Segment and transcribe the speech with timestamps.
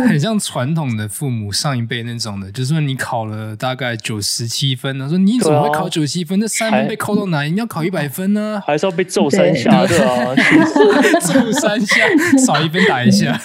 [0.00, 6.38] 很像传统的父母上一辈那种的，就是说你考了大概九十七分呢，说你怎么会考九十七分？
[6.40, 7.50] 那三分被扣到哪里？
[7.50, 8.62] 你要考一百分呢？
[8.66, 9.84] 还是要被揍三下？
[9.86, 10.34] 对啊，
[11.20, 11.96] 揍三下，
[12.38, 13.38] 少一分打一下。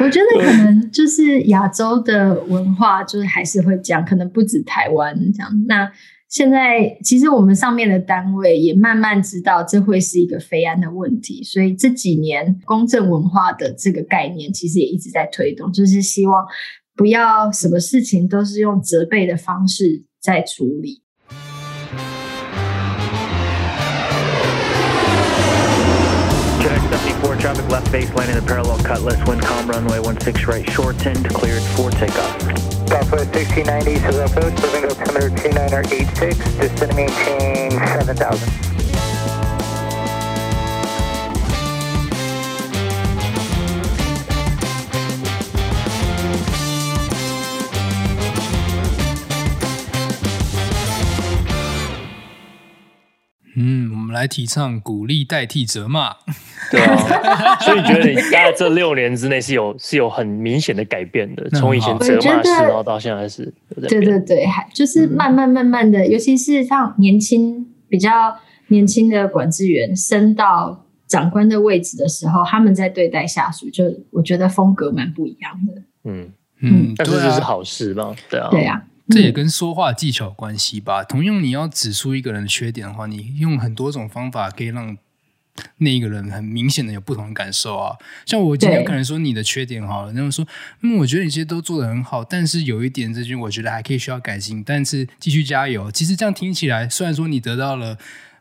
[0.00, 5.50] 我觉得可能就是亚洲的文化，就是还是会讲，可能不止台湾这样。
[5.68, 5.90] 那。
[6.30, 16.46] 现在其实我们上面的单位也慢慢知道这会是一个非安的问题，所以这几年公正文化的这个概念其实也一直在推动，就是希望
[16.94, 21.02] 不要什么事情都是用责备的方式在处理。
[33.00, 38.69] Southwest 1690, Southwest, moving altimeter 2986, descend maintain 7000.
[54.20, 56.14] 来提倡鼓励代替责骂，
[56.70, 63.52] 对啊， 所以你觉得你大概这六年之内是有是有很明显的改变的，从以前责骂式，然后到现在是，
[63.88, 68.36] 对对对，还就是慢慢慢慢的，嗯、尤其是像年轻比较
[68.68, 76.30] 年轻的管制员升到长官的位置的时候，他们在对待下属，就我觉得风格蛮不一样的，嗯。
[76.62, 78.82] 嗯，但是这是好事嘛，对啊，对啊。
[79.10, 81.02] 这也跟说话技巧有关系吧。
[81.04, 84.96] 同样，你要指出一个人的缺点的话，你用很多种方法可以让
[85.78, 87.96] 那一个人很明显的有不同的感受啊。
[88.24, 90.46] 像我今天可能说你的缺点好了，然后说，
[90.82, 95.90] 嗯，我觉得你这些都做得很好，但是有一点这句我觉得还可以需要改进，但是继续加油。
[95.90, 97.98] 其实这样听起来，虽然说你得到了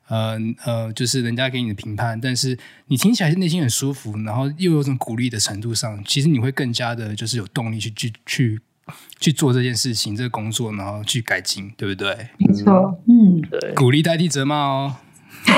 [0.08, 8.62] 呃呃，就是人家给你的评判，但是你听起来是内心很舒服，然后又有种鼓励的程度上，其实你会更加的就是有动力去去去。
[9.20, 12.16] 去做这件事情，这个工作，然后去改进，对不对？
[12.38, 12.72] 没错，
[13.08, 14.96] 嗯，对，鼓励代替责骂哦，
[15.46, 15.52] 提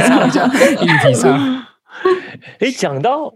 [0.00, 1.66] 倡一下，一直提倡。
[2.60, 3.34] 哎，讲到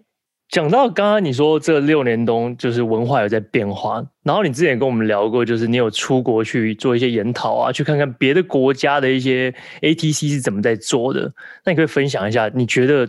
[0.48, 11.32] 讲到刚刚你说这六年中就是文化有在变化，然后你之前也跟我们聊过，就是你有出国去做一些研讨啊，去看看别的国家的一些 ATC 是怎么在做的，
[11.64, 13.08] 那你可以分享一下，你觉得？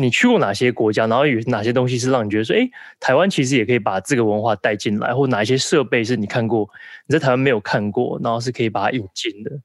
[0.00, 1.08] 你去过哪些国家？
[1.08, 2.70] 然后有哪些东西是让你觉得说，哎，
[3.00, 6.68] 台湾其实也可以把这个文化带进来，或哪一些设备是你看过，
[7.08, 9.60] 你在台湾没有看过，然后是可以把它引进的？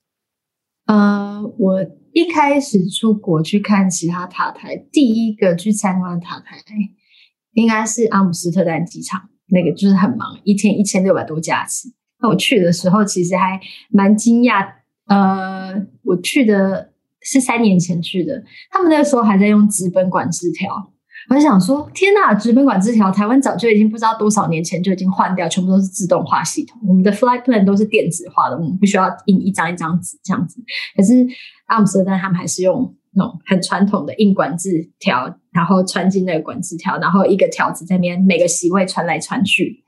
[0.87, 6.57] 呃，我一开始出国去看其他塔台，第一个去参观塔台
[7.53, 11.93] 应该是阿姆斯特丹机场，那个就是很忙，一天一千六百多架次。
[12.19, 13.61] 那我去的时候其实还
[13.91, 14.67] 蛮惊讶，
[15.05, 16.92] 呃，我去的。
[17.23, 20.91] 是三年前去的，他们那个时候还在用纸本管制条。
[21.29, 26.77] 我就想说，天哪，纸本管制条，台湾早就已经不知道多少年前就已经换掉，全部都是自动化系统。
[26.85, 30.61] 我们的 flight plan 都是电子化的，我们不需要印一张一张纸这样子。
[30.97, 31.25] 可是
[31.67, 39.81] 阿姆斯特丹他们还是用那种很传统的印管制条，然后穿进那个管制条，然后一个条子在那边每个席位传来传去。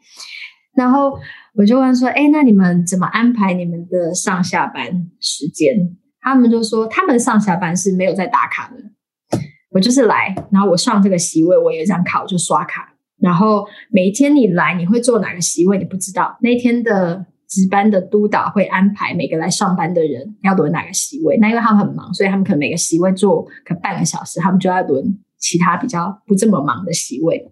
[0.74, 1.20] 然后
[1.56, 5.98] 我就问说，哎，那你们怎么安排你们的上下班时间？
[6.26, 9.40] 他们就说，他们上下班是没有在打卡的。
[9.70, 12.96] 我就是来，然后我上这个席位，我有一张卡，我就刷卡。
[13.22, 16.36] 然后每一天你来，你会坐哪个席位，你不知道。
[16.42, 21.38] 那天的值班的督导会安排每个来上班的人要轮哪个席位。
[21.38, 27.52] 那因为他们很忙，所以他们可能每个席位坐个半个小时，他们就要轮其他比较不这么忙的席位。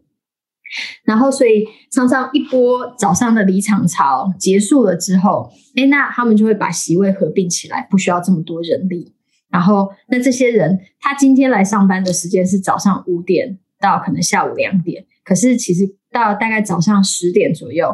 [1.04, 9.14] 然后，所以常常一波早上的离场潮结束了之后，诶，那他们就会把席位合并起来，不需要这么多人力。
[9.50, 17.94] 然后，那这些人他今天来上班的时间是早上五点到可能下午两点，可是其实到大概早上十点左右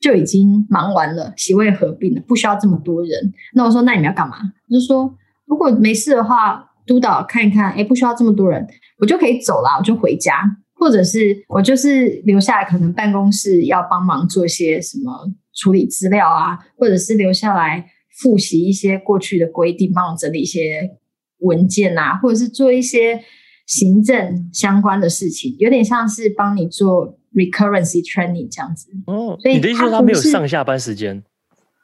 [0.00, 3.32] 就已经忙完了，席位合并了，不需要这么多人。
[3.54, 4.36] 那我说，那你们要干嘛？
[4.68, 5.14] 就说，
[5.46, 8.66] 如果没事的话，督导看一看，诶，不需要这么多人，
[8.98, 10.58] 我就可以走了，我就回家。
[10.78, 17.84] 或者是我就是留下来，可能办公室要帮忙做一些什么处理资料啊，或者是留下来
[18.20, 20.98] 复习一些过去的规定，帮我整理一些
[21.40, 23.20] 文件啊，或者是做一些
[23.66, 28.88] 行政相关的事情，有点像是帮你做 recurrency training 这样子。
[29.06, 31.22] 哦，所以你的意思说他没有上下班时间？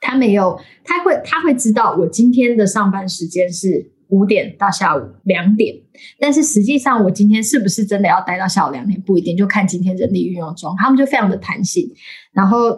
[0.00, 3.94] 他没有，他会他会知道我今天的上班时间是。
[4.09, 5.75] 五点到下午两点，
[6.19, 11.91] 但是实际上我今天是不是真的要待到下午两点不一定，就看今天人力运用中，他们就非常的弹性。
[12.33, 12.69] 然后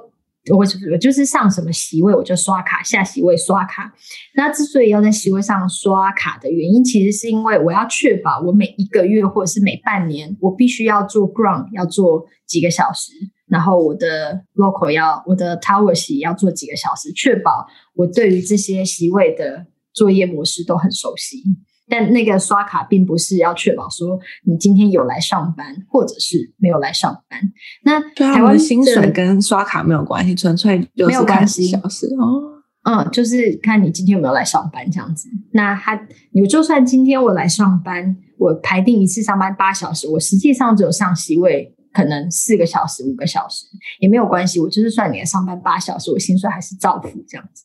[0.49, 0.59] 我
[0.93, 3.93] 我就是上什么席位我就刷卡，下席位刷卡。
[4.35, 13.11] 那之所以要在席位上刷卡的原因，其实是因为我要确保我每一个月或者是每半年，我必须要做 ground 要做几个小时，
[13.49, 21.43] 然后我的 local 要我的 tower 席要做几个小时，确保我对于这些席位的作业模式都很熟悉。
[21.89, 27.41] 但那个刷卡并不是要确保说你今天有来上班，或者是没有来上班。
[27.85, 31.65] 那台湾的薪水跟刷卡没有关系，纯粹就是没有关系。
[31.69, 32.43] 小时哦，
[32.91, 35.29] 嗯，就是看你今天有没有来上班这样子。
[35.53, 35.97] 那他，
[36.33, 43.65] 你就算今天我来上班，我排定一次上班八小时，我实际上只有上席位可能四个小时、五个小时
[44.01, 47.63] 也没有关系，我就是算你的上班八小时，我薪水还是照付这样子。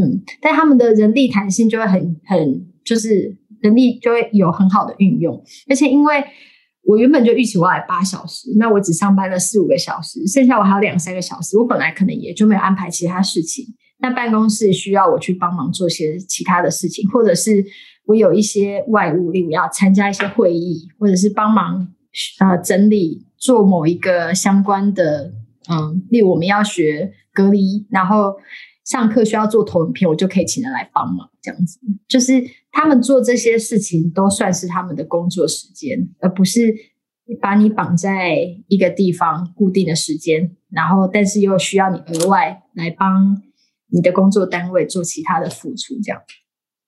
[0.00, 2.66] 嗯，但他们的人力弹性就会很很。
[2.82, 6.24] 就是人力就会有很好的运用，而且因为
[6.82, 13.64] 我原本就预期我来八小时，那我只上班了四五个小时，剩下我还有两三个小时，我本来可能也就没有安排其他事情。
[13.98, 17.64] 那办公室需要我去帮忙做些其他的事情，或者是
[18.06, 21.86] 我有一些外务，例如要参加一些会议，或者是帮忙
[22.40, 25.32] 呃整理做某一个相关的，
[25.70, 28.34] 嗯，例如我们要学隔离，然后。
[28.90, 31.78] 上课需要做投影片，我就可以请人来帮忙，这样子
[32.08, 36.74] 就是他们做这些事情都算是他们的工作时间，而不是
[37.40, 43.40] 把你绑在一个地方固定的时间，然后但是又需要你额外来帮
[43.92, 46.20] 你的工作单位做其他的付出，这样。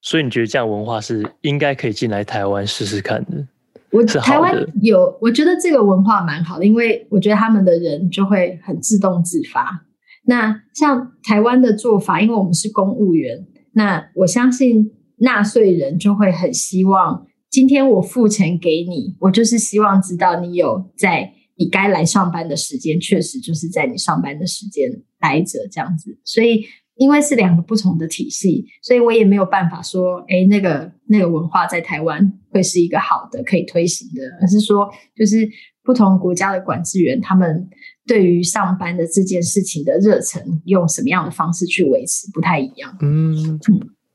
[0.01, 3.47] 所以你觉得这样文化是应该可以进来台湾试试看的？
[3.93, 4.53] 我台湾
[4.83, 9.85] 有，我觉得这个文化蛮好的，因为我觉得他们的人就会很自动自发。
[10.25, 26.17] 那像台湾的做法，因为我们是公务员，那我相信纳税人就会很希望，今天我付钱给你，我就是希望知道你有在你该来上班的时间，确实就是在你上班的时间待着这样子。
[26.25, 26.65] 所以，
[26.95, 35.49] 因为是两个不同的体系，所以我也没有办法说，诶，那个那个文化在台湾会是一个好的可以推行的，而是说，就是
[35.83, 37.69] 不同国家的管制员他们。
[38.05, 42.97] 对于上班的这件事情的热忱，用什么样的方式去维持不太一样。
[43.01, 43.61] 嗯，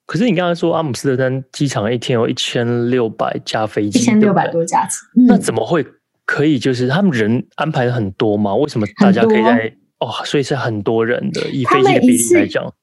[0.05, 5.85] 可是你刚才说阿姆斯特丹机场一天有一千六百架飞机，一千六百多架次，嗯，那怎么会
[6.25, 6.59] 可以？
[6.59, 8.53] 就是他们人安排的很多吗？
[8.55, 10.11] 为什么大家可以在哦？
[10.25, 12.73] 所以是很多人的，以飞机的比例来讲，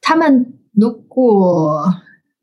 [0.00, 1.84] 他们如果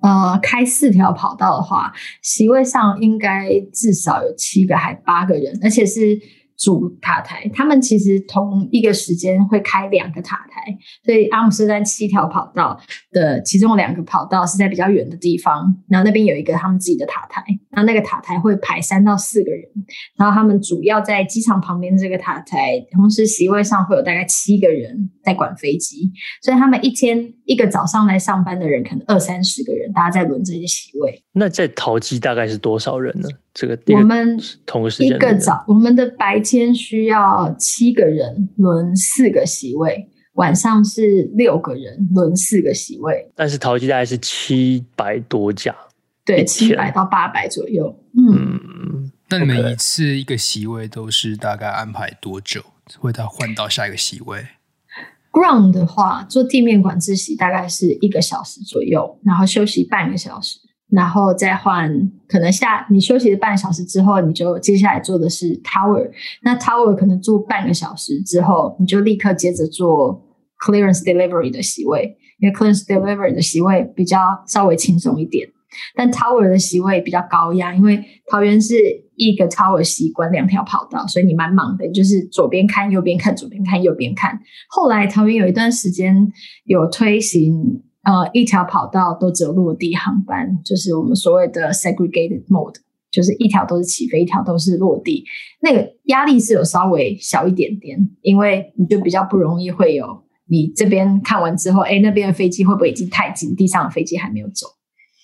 [0.02, 6.20] 呃开四条跑道的话，席位上应该至少有七个还八个人，而且是。
[6.62, 12.80] 主塔台，他们其实同一个时间会开两个塔台，所以阿姆斯特丹七条跑道
[13.12, 19.64] 的其中两个跑道是在比较远的地方，然后那边有一个他们自己的塔台，然后那个塔台会排三到四个人，
[20.16, 26.12] 然后他们主要在机场旁边这个塔台，同时席位上会有大概七个人在管飞机，
[26.44, 31.24] 所以他们一天一个早上来上班的人可能二三十个人，大家在轮这些席位。
[31.34, 33.28] 那在桃机大概是多少人呢？
[33.54, 43.32] 这个我们同个时间一个早，我们的白天需要七个人轮四个席位，晚上是六个人轮四个席位。
[43.36, 45.76] 但是淘气大概是七百多架，
[46.26, 47.96] 对，七百到八百左右。
[48.18, 52.62] 嗯，嗯，那你们一次一个席位都是大概安排多久？
[53.00, 54.46] 会到换到下一个席位
[55.32, 60.60] ？Ground 的话，做地面管制席大概是一个小时左右，然后休息半个小时。
[60.92, 61.90] 然后再换，
[62.28, 66.12] 可能下你休息了半小时之后，你就接下来做的是 tower。
[66.44, 70.22] 那 tower 可能做半个小时之后，你就立刻接着做
[70.60, 75.48] clearance delivery 的席位，因为 clearance delivery 的席位比较稍微轻松一点。
[75.96, 78.76] 但 tower 的席位比较高压，因为桃园是
[79.16, 84.38] 一个 tower 席管两条跑道，所以你蛮忙的，就是左边看右边看，左边看右边看。
[84.68, 86.30] 后来桃园有一段时间
[86.66, 87.82] 有推行。
[88.04, 92.76] 呃，一条跑道都只有落地航班，就是我们所谓的 segregated mode，
[93.12, 95.24] 就是一条都是起飞，一条都是落地。
[95.62, 104.66] 那个压力是有稍微小一点点，因为你就比较不容易会有你这边看完之后，哎，那边的飞机会不会已经太近，地上的飞机还没有走？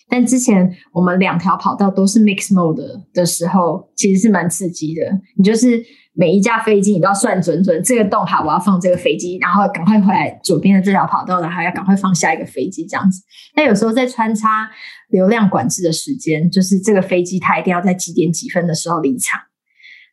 [0.09, 5.01] 但之前我们两条跑道都是 mix mode 的时候，其实是蛮刺激的。
[5.35, 5.83] 你就是。
[6.19, 13.21] 每一架飞机你都要算准准，这个洞好，我要放这个飞机，然后赶快回来左边的这条跑道，然后要赶快放下一个飞机，这样子。
[13.55, 14.67] 那有时候在穿插
[15.09, 19.39] 流量管制的时间，就是这个飞机它一定要在几点几分的时候离场，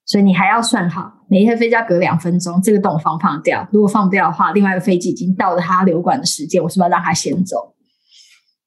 [0.05, 3.67] 所以你还要算好，每一台飞机要隔两分钟，这个洞放不放掉？
[3.73, 7.75] 如果放不掉的话，另外一个飞机已经到了它流管的时间，我是不是要让它先走？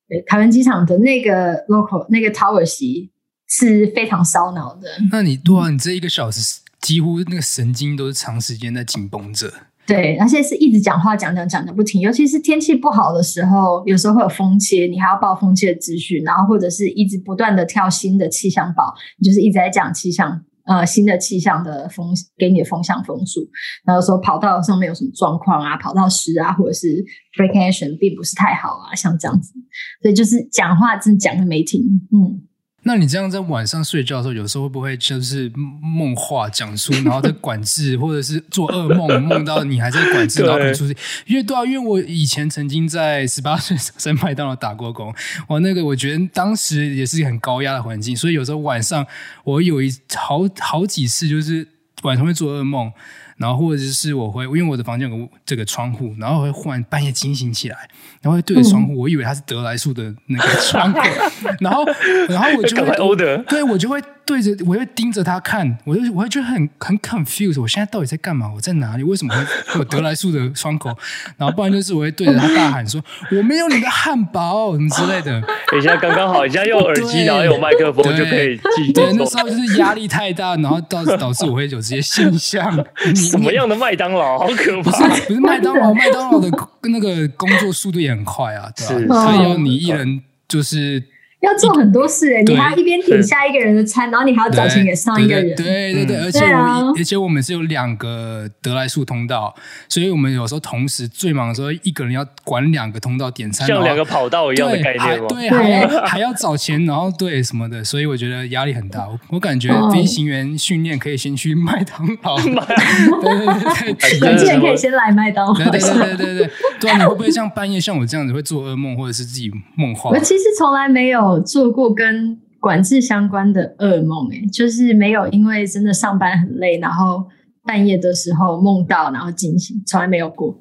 [0.10, 3.12] 对，台湾机场的那个 local 那个 tower 席
[3.48, 4.88] 是非常烧脑的。
[5.12, 5.70] 那你多少？
[5.70, 6.62] 你这一个小时？
[6.82, 9.52] 几乎那个神经都是长时间在紧绷着，
[9.86, 23.42] 对，而且是一直讲话讲讲讲的不停，尤其是天气不好的时候，有时候会有风切，你还要报风切的资讯，然后或者是一直不断的跳新的气象报，你就是一直在讲气象呃新的气象的风给你的风向风速，
[23.86, 27.04] 然后说跑道上面有什么状况啊，跑道湿啊，或者是
[27.38, 29.54] braking action 并不是太好啊，像这样子，
[30.02, 31.82] 所以就是讲话真讲的没停，
[32.14, 32.47] 嗯。
[32.88, 35.52] 那你这样在晚上睡觉的时候，有时候会不会就是
[35.82, 40.98] 梦话讲出，然后在管制，或者是做噩梦，梦到你还在管制，然后出去？
[41.26, 45.14] 因为对啊，因为我以前曾经在十八岁 在麦当劳打过工，
[45.48, 49.06] 我那个我觉得当时也是很高压的环境，所以有时候晚上
[49.44, 51.68] 我有一好好几次就是
[52.04, 52.90] 晚上会做噩梦。
[53.38, 57.78] 然后或者是我会，因为我的房间有个这个窗户，然后会忽然半夜惊醒起来，
[58.22, 61.00] 然后会对着窗户，我以为它是得来速的那个窗户，
[61.62, 61.86] 然后
[62.30, 64.02] 然后我就会 欧德，对我就会。
[64.28, 68.52] 对着，我会盯着他看，我就我会觉得很很 confused，我现在到底在干嘛？
[68.54, 69.04] 我在哪里？
[69.04, 69.42] 为什么会
[69.80, 70.96] 有得来速的窗口？
[71.38, 75.42] 然后不然就是我会对着他大喊说：“我没有你的汉堡什么之类的。”
[75.72, 78.92] 等一下刚刚好，你现在用耳机，然后有麦克风就可以继续。
[78.92, 82.86] 对，那时候就是压力太大，然后导导致我会有这些现象。
[83.16, 84.38] 什么样的麦当劳？
[84.40, 84.92] 好可怕！
[84.92, 86.50] 不是不是麦当劳，麦当劳的
[86.90, 89.26] 那个工作速度也很快啊，对吧？
[89.26, 91.02] 他要你一人就是。
[91.48, 95.56] 要做很多事哎，你还要一边点下一个人的餐，然后你还要找钱给上一个人。
[95.56, 99.56] 对对对，而且我而且我们是有两个得来速通道，
[99.88, 105.28] 所以我们有时候同时最忙的时候，一个人要管两个通道点餐，像两个跑道一样的概念吗？
[105.30, 109.08] 对，还要还要找钱，然后对什么的，所以我觉得压力很大。
[109.30, 115.54] 我感觉飞行员训练可以先去麦当劳， 对对 对，有钱 可以先来麦当劳。
[115.54, 116.50] 对对对对对对，
[116.82, 120.10] 对，你会不会像半夜像我这样子会做噩梦，或者是自己梦话？
[120.10, 121.37] 我其实从来没有。
[121.38, 127.28] 有做过跟管制相关的噩梦，哎，就是没有因为真的上班很累，然后
[127.64, 130.60] 半夜的时候梦到，然后惊醒，从来没有过。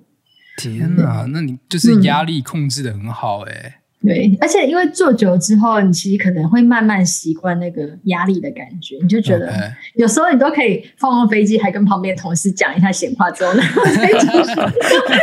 [0.58, 3.80] 天哪，嗯、那你就是压力控制的很好，哎。
[4.02, 9.52] 对，而且因为坐久了之后，你其实可能会慢慢习惯那个压力的感觉，你就觉得
[9.94, 14.44] 有时候你都可以放放飞机，还跟旁边同事讲一下闲话之后，然 后再继续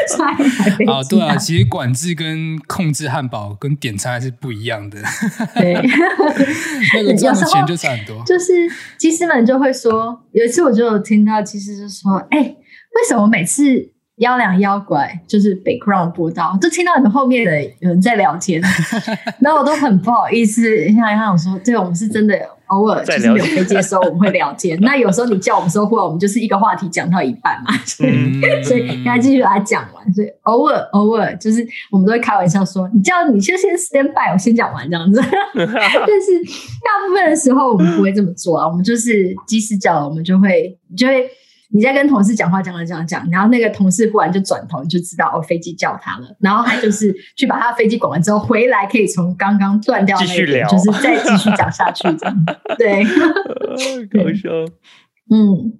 [0.07, 0.91] 下一台飞机。
[0.91, 4.97] 啊，对啊，其实管制跟控制汉堡跟点餐还是不一样的。
[5.55, 5.73] 对，
[6.95, 8.21] 那个赚的钱就差很多。
[8.25, 8.51] 就是
[8.97, 13.91] 机师们就会说，有一次我就有听到机师就说：“哎，为什么每次？”
[14.23, 18.61] 幺两幺拐就是 background 播到，就听到你们后面的有人在聊天，
[19.41, 22.33] 然后我都很不好意思，像他我说，对，我们是真的
[22.67, 35.21] 偶尔就是有飞机的时候我们会聊天， 那有时候你叫我们说，或者我们就是一个话题讲到一半嘛，所以、嗯、所以跟他继续把它讲完，所以偶尔偶尔就是我们都会开玩笑说，你叫你就先 stand by，我先讲完这样子，
[35.53, 36.39] 但是
[36.81, 41.29] 大部分的时候我们不会这么做啊，我们就是即使叫了，我们就会就会。
[41.75, 46.37] 你在跟同事讲话，讲了讲讲，然后那个同事忽然就转头，你就知道哦，飞机叫他了。
[46.39, 52.45] 然后他就是去把他的飞机管完之后回来，可以从刚刚断掉那个，就是再继续讲下去这样。
[52.77, 53.03] 对，
[54.05, 54.51] 搞笑。
[55.31, 55.73] 嗯，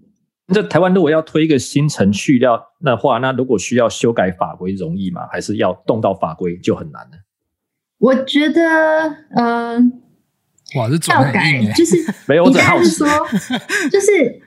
[0.52, 5.28] 这台湾如果要推一个新程序料的话，那如果需要修改法规容易吗？
[5.32, 7.18] 还是要动到法规就很难呢？
[8.00, 8.62] 我觉得，
[9.36, 9.94] 嗯、
[10.74, 12.60] 呃，哇，这要改就是没有，我只
[12.90, 13.08] 是说，
[13.92, 14.42] 就是。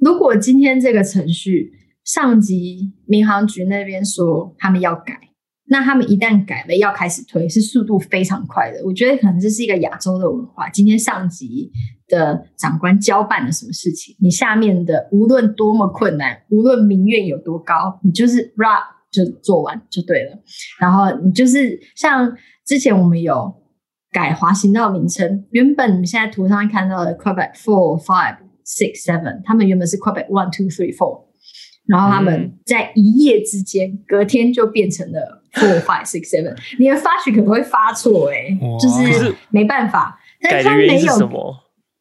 [0.00, 1.72] 如果今天这个程序
[2.04, 5.18] 上级民航局那边说他们要改，
[5.66, 8.80] 那他们一旦改了要开始推，是速度非常快的。
[8.84, 10.68] 我觉得可能这是一个亚洲的文化。
[10.70, 11.70] 今天上级
[12.06, 20.38] 的长官交办了什么事情，你下面的无论多么困难，无论民怨有多高， 你就是 rap 就做完就对了。
[20.80, 22.32] 然后你就是像
[22.64, 23.52] 之前我们有
[24.10, 28.47] 改滑行道名称，原本你们现在图上看到的 Quebec Four Five。
[28.68, 31.24] Six seven，他们原本是 Quebec one two three four，
[31.86, 36.54] 然后他们在一夜之间，嗯、隔天就变成了 four five six seven。
[36.78, 40.20] 你的发曲可能会发错，哎，就是没办法。
[40.42, 41.56] 但是他没有改的原因是什么？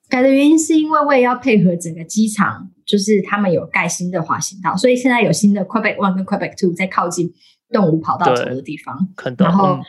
[0.09, 7.31] 改的原因是因为为了要配合整个机场，就是他们有盖新的滑行道，所以现在有新的 Quebec one 跟 Quebec two 在靠近
[7.71, 9.07] 动物跑道头的地方，
[9.37, 9.79] 然后。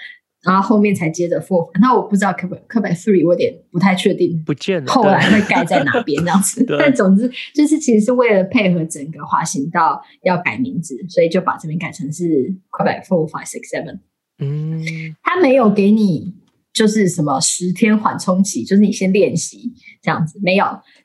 [0.48, 4.90] 嗯然后后面才接着 four，那我不知道 Quebec Quebec three，我有点不太确定，不见了。
[4.90, 6.64] 后来会盖在哪边这样子？
[6.78, 12.24] 但总之就是其实是为了配合整个滑行道要改名字，所以就把这边改成是
[12.70, 13.98] Quebec four five six seven。
[14.38, 14.82] 嗯，
[15.22, 16.34] 他没有给你
[16.72, 20.64] 就是什么十天缓冲期，就是你先练习这样子，没有。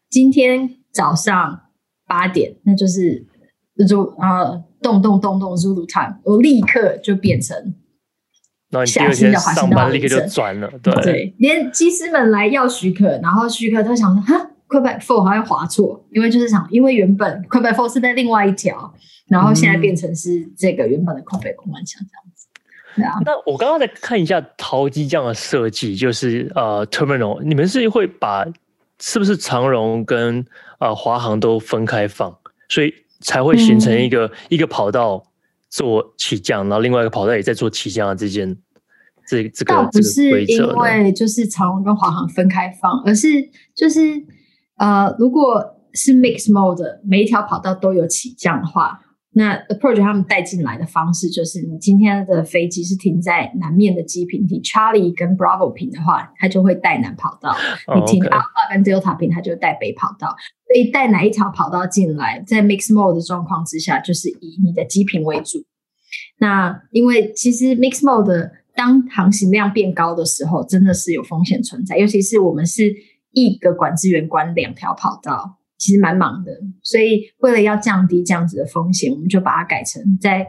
[0.09, 1.59] 今天早上
[2.07, 3.25] 八点，那就是
[3.87, 7.75] 就啊动动动动 Zulu time，我立刻就变成。
[8.85, 18.93] 下新的滑行道立刻就转了，对，对，连机师们来要许可，然后许可都想说哈，Quebec Four 还会滑错，因为就是想，因为原本 Quebec Four 是在另外一条，
[19.27, 22.47] 然后现在变成是这个原本的 Quebec One 像这样子，
[22.95, 23.13] 对啊。
[23.25, 28.45] 那我刚刚在看一下桃机这样的设计，就是呃 Terminal，你们是会把
[28.99, 30.45] 是不是长荣跟
[30.79, 32.35] 呃华航都分开放，
[32.69, 35.23] 所以才会形成一个、嗯、一个跑道
[35.69, 38.55] 做起降，然后另外一个跑道也在做起降的这件
[39.27, 43.27] 这这个倒不是因为就是长荣跟华航分开放，而是
[43.75, 43.99] 就是
[44.77, 45.63] 呃，如果
[45.93, 48.99] 是 mix mode，每一条跑道都有起降的话。
[49.35, 57.49] 那 approach 他们带进来的方式就是，你今天的飞机是停在南面的机坪，你 Charlie 跟 Bravo 坪的话，它就会带南跑道；
[57.95, 60.35] 你停 Alpha 跟 Delta 坪，它就带北跑道。
[60.67, 65.65] 所以带哪一条跑道进来，在 mix mode 的状况之下，就是以你的机坪为主。
[66.37, 72.93] 那因为其实 mix mode 当航行量变高的时候，真的是有风险存在，尤其是我们是
[73.31, 75.59] 一个管制员管两条跑道。
[75.79, 76.51] 其实蛮忙的，
[76.81, 80.47] 所以为了要降低这样子的风险，我们就把它改成在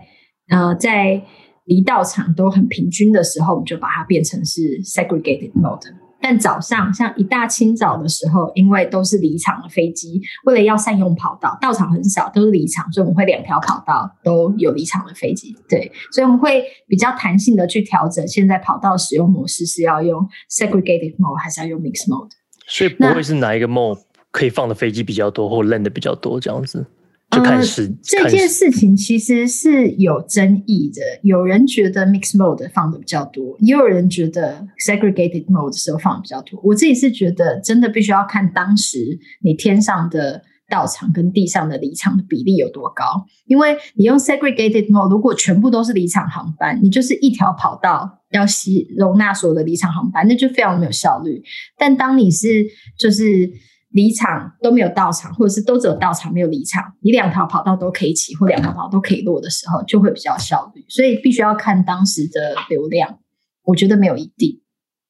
[0.48, 1.20] 呃在
[1.64, 5.92] 离道场都很平均的时候，我们就把它变成是 segregated mode。
[6.24, 15.54] 但早上像一大清早的时候，因为都是离场的飞机，为了要善用跑道，到场很少，都是离场，所以我们会两条跑道都有离场的飞机。
[15.68, 22.30] 对，所以我们会比较弹性的去调整现在跑道使用模式是要用 segregated mode 还是要用 mixed mode。
[22.66, 24.00] 所以不会是哪一个 mode？
[24.30, 26.86] 可以放的飞机比较多，或 land 的比较多，这样子
[27.34, 31.00] 就看是、呃、这件事情其实是有争议的。
[31.22, 36.60] 有人觉得 mixed mode 放的比较多，也有人觉得 segregated mode 的时候放的比较多。
[36.62, 43.04] 我自己是觉得，真的必须要看当时你天上的道场跟地上的离场的比例有多高。
[43.46, 51.42] 因为你用 segregated mode，如果全部都是离场航班，你就是一条跑道要吸容纳所有的离场航班，那就非常没有效率。
[51.78, 52.64] 但当你是
[52.98, 53.50] 就是
[53.94, 60.84] 离场都没有到场，或者是都只有到场没有离场，你两条跑道都可以起，或两条跑道都可以落的时候，就会比较效率。
[60.88, 63.20] 所以必须要看当时的流量，
[63.62, 64.60] 我觉得没有一定。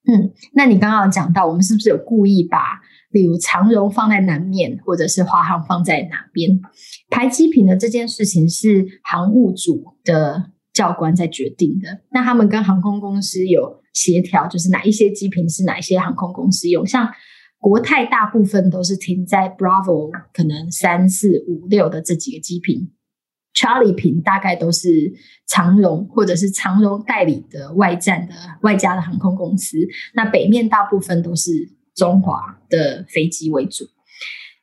[0.07, 2.59] 嗯，那你刚刚讲到，我们是不是有故意把，
[3.11, 6.61] 例如长荣放在南面，或者是华航放在哪边
[7.09, 12.03] 排机坪的这件事情，是航务组的教官在决定的。
[12.13, 17.09] 那他们跟航空公司有协调，就是哪一些机坪是哪一些航空公司用，像。
[17.65, 22.91] 国泰大部分都是停在 Bravo，可能三四五六的这几个机坪
[23.55, 25.15] ，Charlie 坪大概都是
[25.47, 29.79] 长荣或者是长荣代理的外站的外加的航空公司。
[30.13, 33.87] 那北面大部分都是中华的飞机为主。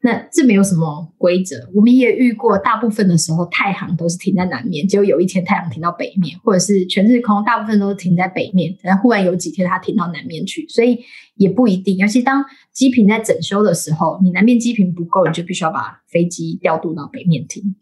[0.04, 11.00] 那这没有什么规则，我们也遇过，大部分的时候太行都是停在南面，结果有一天太行停到北面，或者是全日空大部分都是停在北面，然后忽然有几天它停到南面去，所以
[11.36, 11.96] 也不一定。
[11.98, 17.76] 尤其当机坪在整修的时候，你南面机坪不够，你就必须要把飞机调度到北面停。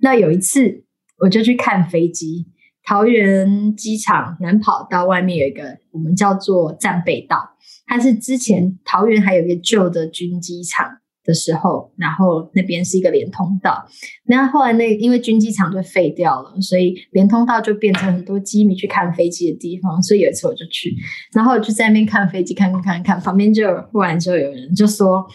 [0.00, 0.84] 那有一次
[1.18, 2.46] 我就去看飞机，
[2.86, 10.98] 桃园机场南跑道外面有一个我们叫做战备道，它是之前桃园还有一个旧的军机场。
[11.24, 13.84] 的时候，然后那边是一个连通道，
[14.26, 20.02] 那后来那因为军机场就废掉了，所以连通道就变成很多机迷去看飞机的地方。
[20.02, 20.94] 所以有一次我就去，
[21.32, 25.26] 然后我就在那边看飞机，看看看看，旁边就忽然就有人就说。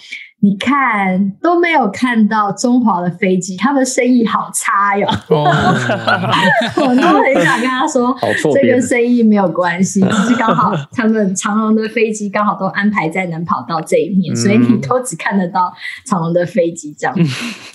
[0.41, 5.05] 你看都没有看到中华的飞机，他们生意好差哟。
[5.27, 5.45] Oh.
[6.87, 8.15] 我都很想跟他说，
[8.55, 15.73] 这跟生意没有关系，只是刚好他们长龙的飞机刚好都安排在南跑道这一面，所以你都只看得到
[16.05, 17.13] 长龙的飞机这样。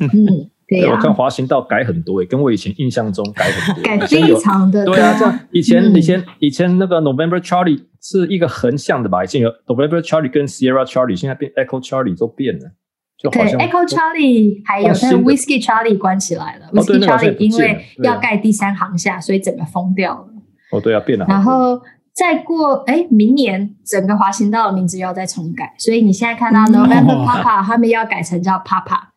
[0.00, 0.88] 嗯，对。
[0.90, 5.14] 我看滑行道改很多诶，跟我以前印象中改很多，改非常的对啊。
[5.18, 7.82] 这样以前、嗯、以前以前那个 November Charlie。
[8.04, 9.24] 是一个横向的吧？
[9.24, 12.70] 已经有 November Charlie 跟 Sierra Charlie，现在变 Echo Charlie 都变了，
[13.16, 16.66] 就好 Echo Charlie 还有，但是 Whiskey Charlie 关起来了。
[16.74, 20.28] Whiskey Charlie 因为要盖第三航厦，所以整个封掉了。
[20.70, 21.24] 哦，对啊，变了。
[21.26, 21.80] 然后
[22.12, 29.13] 再过哎，明年整个滑行道的名字又要再重改，所以你现在看到 November Papa，他们要改成叫 Papa。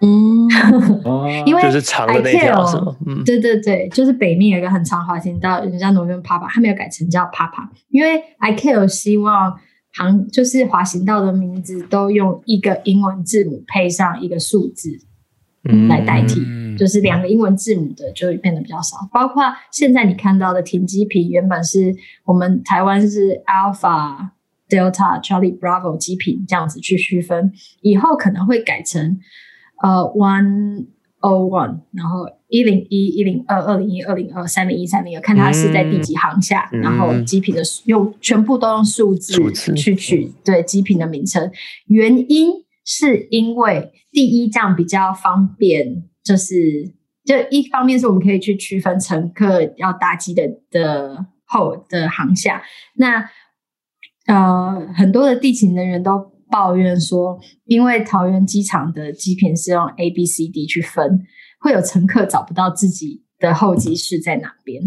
[0.00, 0.48] 嗯，
[1.46, 2.94] 因为就是长的那条是吗？
[3.06, 9.58] 嗯，对对对，就是北面有一个很长滑行道，人家 November Papa，他没有改成叫 Papa，因为 ICAO 希望
[9.94, 14.90] 航就是滑行道的名字都用一个英文字母配上一个数字
[15.88, 18.98] 来代替，嗯、就是两个英文字母的就会变得比较少。
[19.12, 24.28] 包括现在你看到的停机坪，原本是我们台湾是 Alpha
[24.68, 29.18] Delta Charlie Bravo 机坪这样子去区分，以后可能会改成。
[29.82, 30.86] 呃，one
[31.20, 39.34] o one，然后一零一、一零二、二零一、二零二、三零一、三零二，看它是在第几行下，嗯、然后机坪的用全部都用数字
[39.74, 41.50] 去取对机坪的名称。
[41.86, 42.52] 原因
[42.84, 46.54] 是因为第一这样比较方便，就是
[47.24, 52.62] 就一方面是我们可以去区分乘客要搭机的的后的航下，
[52.94, 53.28] 那
[54.26, 56.35] 呃很多的地勤人员都。
[56.50, 61.20] 抱怨说，因为桃园机场的机坪是用 A、B、C、D 去分，
[61.60, 64.80] 会有乘客找不到自己的候机室在哪边？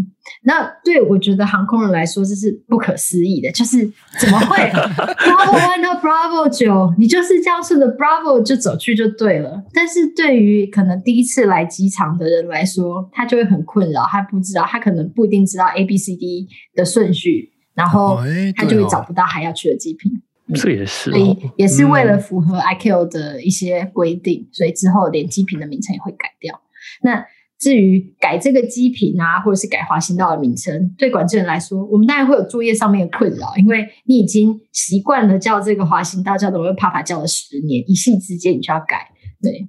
[0.44, 3.50] 那对我觉得航空人来说，这是不可思议的。
[3.52, 3.78] 就是
[4.18, 9.62] 怎么会 Bravo One 到 Bravo 九，你就是这样顺着 Bravo 就走去就对了。
[9.72, 18.18] 但是对于可能第一次来机场的人来说，他就会很困扰，他不知道，他可能不一定知道 A、B、C、D 的顺序，然后
[18.56, 20.10] 他就会找不到还要去的机坪。
[20.54, 26.60] 这也是，所以也是为了符合 ICAO 的一些规定，所以之后连机坪的名称也会改掉。
[27.02, 27.24] 那
[27.58, 39.08] 至于改这个机坪啊，或者是改滑行道的名称，对管制人来说，我们当然会有作业上面的困扰，因为你已经习惯了叫这个滑行道叫做 Papa 叫了十年，一夕之间你就要改，
[39.42, 39.68] 对。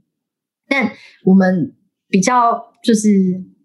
[0.70, 0.90] 但
[1.26, 1.76] 我们
[2.08, 3.10] 比较就是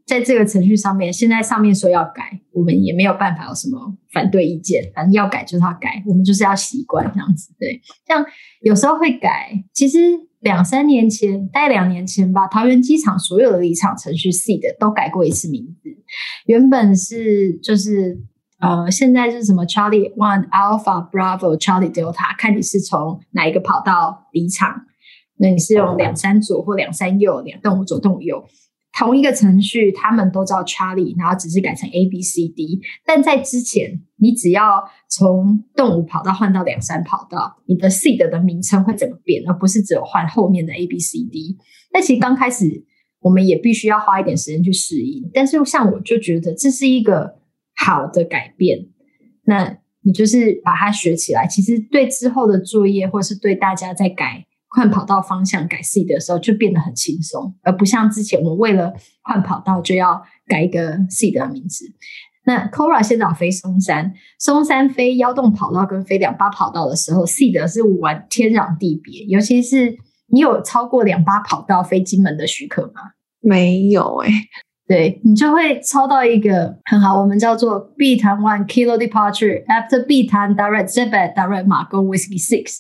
[0.06, 7.80] 在这个程序上面，现在上面说要改，我们也没有办法有什么反对意见，反正要改就是要改，我们就是要习惯这样子，对。
[8.06, 8.24] 像
[8.60, 9.98] 有时候会改，其实。
[10.40, 15.88] 两三年前，大概两年前吧，桃园机场所有的离场程序 SEED 都改过一次名字。
[16.44, 18.16] 原本是就是
[18.60, 24.82] 呃，现在是什么 Charlie One Alpha Bravo Charlie Delta，看你是从哪一个跑道离场。
[25.38, 28.44] 那你是用两三左或两三右，两动五左动右。
[28.98, 32.80] 同一个程序，他们都叫 Charlie，然后只是改成 A B C D。
[33.04, 41.58] 但在之前，你只要从动物跑道换到两三跑道，你的 SEED 的名称会怎么变，而不是只有换后面的 A B C D。
[41.92, 42.86] 那其实刚开始，
[43.20, 45.30] 我们也必须要花一点时间去适应。
[45.34, 47.36] 但是像我就觉得这是一个
[47.76, 48.86] 好的改变。
[49.44, 54.45] 那你就是把它学起来，其实对之后的作业，或是对大家在改。
[54.68, 61.84] 换跑道方向改 SEED 的时候就变得很轻松，而不像之前我们为了换跑道就要改一个 SEED 的名字。
[62.44, 69.24] 那 Cora 现在飞松山，松山飞幺洞跑道跟飞两八跑道的时候，SEED 是完天壤地别。
[69.24, 69.96] 尤其是
[70.28, 73.00] 你有超过两八跑道飞金门的许可吗？
[73.40, 74.48] 没有诶、欸、
[74.86, 82.78] 对，你就会超到一个很好，我们叫做 Bitan One Kilo Departure After Bitan Direct Zebed Direct Margom Whiskey Six。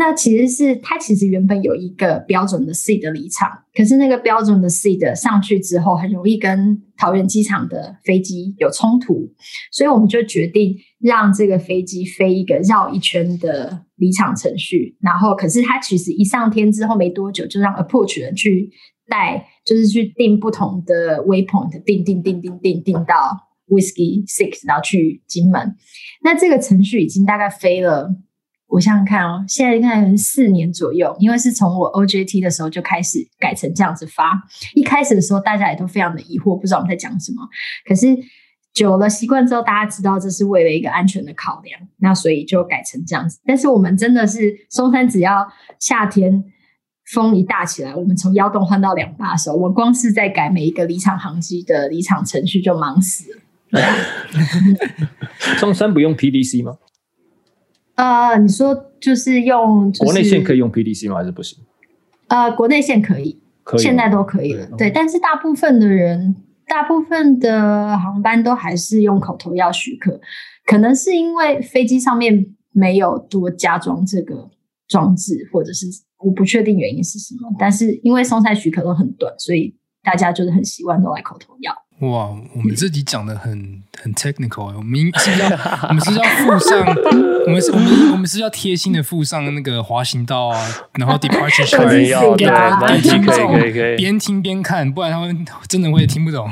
[0.00, 9.30] 那其实是它其实原本有一个标准的 SEED 的离场，可是那个标准的 SEED 上去之后，很容易跟桃园机场的飞机有冲突，
[9.70, 14.96] 所以我们就决定让这个飞机飞一个绕一圈的离场程序。
[15.00, 18.70] 然后，可是它其实一上天之后没多久，就让 approach 人去
[19.06, 23.36] 带，就是去定不同的 waypoint，定定定定定定到
[23.68, 25.76] Whiskey Six，然后去金门。
[26.24, 28.08] 那这个程序已经大概飞了。
[28.70, 34.40] 我想想看哦，现在应该四年左右，因为是从我 OJT 的时候就开始改成这样子发。
[34.74, 37.42] 一开始的时候，大家也都非常的疑惑，不知道我们在讲什么。
[37.84, 38.16] 可是
[38.72, 43.40] 久了习惯之后，大家知道这是为了一个安全的考量，那所以就改成这样子。
[43.44, 45.46] 但是我们真的是松山，只要
[45.80, 46.44] 夏天
[47.12, 53.82] 风一大起来，我们从幺洞换到两八的时候，我光是在改每一个离场航机的离场程序就忙死了。
[55.58, 56.76] 松山不用 PDC 吗？
[58.00, 61.16] 呃，你说就是用、就是、国内线可以用 PDC 吗？
[61.16, 61.58] 还是不行？
[62.28, 64.66] 呃，国内线可以，可以现在都可以了。
[64.68, 66.34] 对，对，但是大部分的人，
[66.66, 70.18] 大部分的航班都还是用口头要许可，
[70.64, 74.48] 可能是因为飞机上面没有多加装这个
[74.88, 75.86] 装置，或者是
[76.24, 77.54] 我不确定原因是什么。
[77.58, 81.74] 但是因为松菜许可都很短，所以大家就是很习惯都来口头要。
[82.00, 85.48] 哇，我们这集讲的很很 technical，我们是要
[85.88, 86.86] 我们是要附上，
[87.46, 90.58] 我们是我们我们是要贴心的附上那个滑行道啊，
[90.98, 93.96] 然后 departure chart 要对，可以可以可以。
[93.98, 96.50] 边听边看，不然他们真的会听不懂。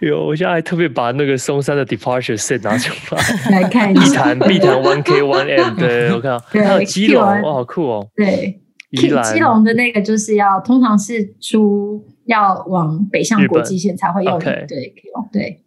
[0.00, 3.60] 有，我现在还特别把那个松山的 departure set 拿出来。
[3.62, 6.44] 来看一下，碧潭碧潭 one K one M，对 我看到。
[6.50, 12.04] 还有基隆，哇，好酷哦，对，基基隆的那个就是要通常是出。
[12.26, 15.62] 要往北向国际线才会用，对，可以用，对。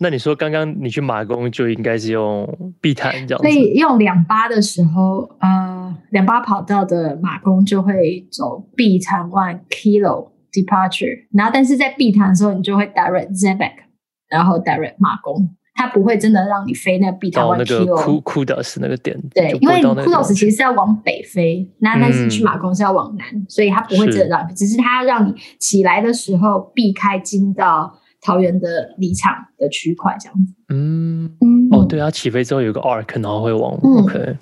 [0.00, 2.46] 那你说刚刚你去马公就应该是用
[2.80, 13.84] 碧潭这样子，所以用两八的时候，呃，两八跑道的马公就会走碧潭 one kilo departure，然后但是在碧潭的时候，你就会 direct Zeebrugge，
[14.28, 15.48] 然后 direct 马公。
[15.74, 30.54] 它不会真的让你飞那个 B 到那个库库德斯那个点，对，因为库德斯其实是要往北飞，那、嗯、但是去马公是要往南，所以它不会真的让你，只是它要让你起来的时候避开进到桃园的离场的区块这样子。
[30.68, 34.36] 嗯嗯，哦，对，它起飞之后有个 arc，然后会往、嗯、OK。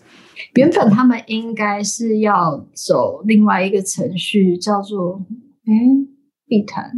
[0.54, 5.24] 原本他们应该是要走另外一个程序，叫做
[5.64, 5.72] 哎，
[6.46, 6.90] 碧潭。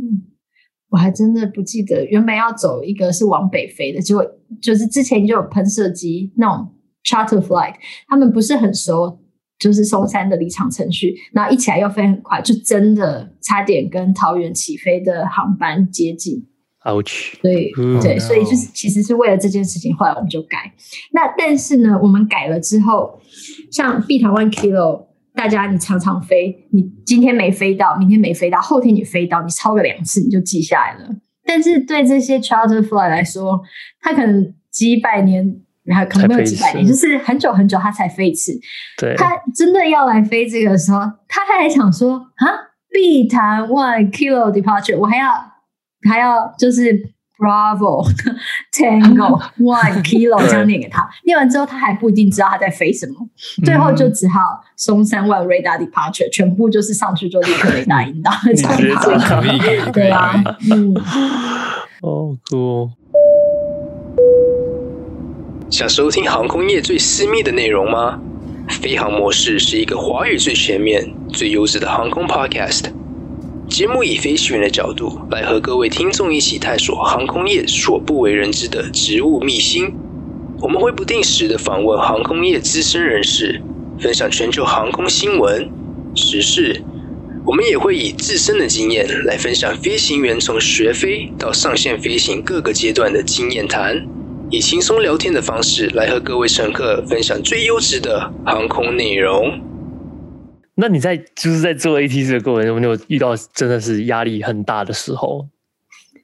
[0.94, 4.24] 我还真的不记得，原本要走一个是往北飞的，结果
[4.62, 6.68] 就是之前就有喷射机那种
[7.04, 7.74] charter flight，
[8.06, 9.18] 他们不是很熟，
[9.58, 16.46] 就是松山的离场程序，然后一起来又飞很快，就真的差点跟桃园起飞的航班接近。
[16.84, 17.32] Ouch！
[17.42, 20.72] 对、嗯、对，所以就是其实是为了这件事情，后来我们就改。
[21.12, 23.18] 那但是呢，我们改了之后，
[23.72, 25.06] 像 B 台湾 Kilo，
[25.44, 31.14] 大家你常常飞，你今天没飞到，明天没飞到，后天你飞到，你超个两次你就记下来了。
[31.44, 33.60] 但是对这些 Charter Flight 来说，
[34.00, 35.60] 他可能几百年，
[35.92, 38.58] 还可能没有几百年，就是很久很久他才飞一次。
[38.96, 42.48] 对，他真的要来飞这个的时候，他还想说啊
[42.90, 45.28] 必谈 one Kilo Departure，我还要。
[46.06, 48.06] 还要就是 Bravo
[48.72, 53.14] Tango One Kilo 这样念给他，念完之后他还不一定知道他在飞什么，
[53.60, 54.40] 嗯、最后就只好
[54.76, 58.76] 松山 One Radar Departure，全部就是上去就立刻雷达引导，这样
[59.42, 60.32] 可以可以，对啊，
[60.70, 60.94] 嗯，
[62.02, 62.90] 哦，酷。
[65.70, 68.20] 想收听航空业最私密的内容吗？
[68.68, 72.84] 飞航模式是一个华语最全面、最优质的航空 Podcast。
[73.68, 79.92] 节目以飞行员的角度来和各位听众一起探索航空业所不为人知的职务秘辛。
[80.60, 83.60] 我们会不定时的访问航空业资深人士，
[83.98, 85.68] 分享全球航空新闻
[86.14, 86.82] 时事。
[87.46, 94.06] 我们也会以自身的经验来分享飞行员从学飞到上线飞行各个阶段的经验谈，
[94.50, 99.60] 以轻松聊天的方式来和各位乘客分享最优质的航空内容。
[100.76, 105.48] 那你在就是在做 ATC 的过程中，你有遇到真的是压力很大的时候？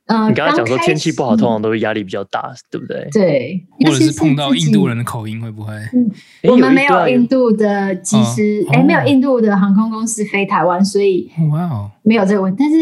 [0.06, 3.08] 嗯、呃，你刚刚讲说天气不好，通常都会压力比较大，对不对？
[3.12, 5.72] 对，或者是碰到印度人的口音，会不会？
[5.92, 6.10] 嗯，
[6.50, 12.56] 我们没有印度的机师，哎、哦欸，没有印度的航空公司飞台湾，所以哇哦，没有这个问题。
[12.58, 12.76] 但是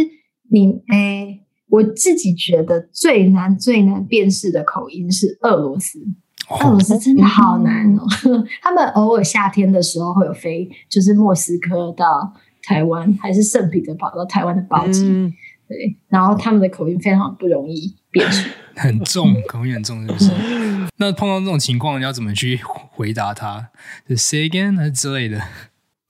[0.50, 6.00] 你，哎、欸，我自己觉得最难最难辨识的口音是俄罗斯。
[6.50, 8.02] 俄罗斯真的好难哦！
[8.62, 12.32] 他们偶尔夏天的时候会有飞，就是莫斯科到
[12.62, 15.04] 台湾，还是圣彼得堡到台湾的包机。
[15.04, 15.32] 嗯、
[15.68, 20.30] 对，然后他们的口音非常不容易辨识， 很重，口音很重，是不是？
[20.96, 22.58] 那碰到这种情况，你要怎么去
[22.90, 23.68] 回答他？
[24.08, 25.40] 就 say again 还是之类的？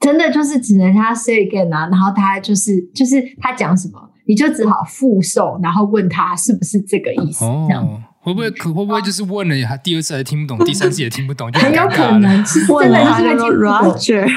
[0.01, 8.05] 真的就是只能他 say again 啊，然后他就是就是他讲什么，你就只好复诵，然后问他是不是这个意思，哦、这样。
[8.29, 14.29] 会不会可会不会就是问了他第二次还听不懂， 第三次也听不懂，就很，很有可能是真的是会听 Roger。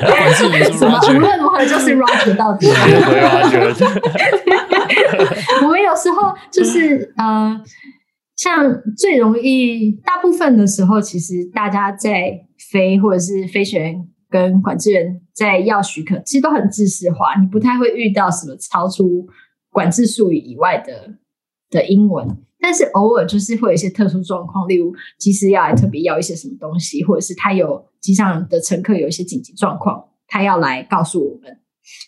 [0.00, 2.68] 管制员说 Roger，无论如何就是 Roger 到底。
[5.62, 7.60] 我们有时候就是呃，
[8.36, 13.96] 像最容易，大部分的时候，其实大家在飞或者是飞行员
[14.30, 19.26] 跟管制员在要许可，其实都很制式化，你不太会遇到什么超出
[19.70, 21.14] 管制术语以外的。
[21.74, 22.26] 的英文，
[22.60, 31.58] 但是偶尔就是会有一些特殊状况，例如其实要来特别要一些什么东西，或者是他有机上的乘客有一些紧急状况，他要来告诉我们，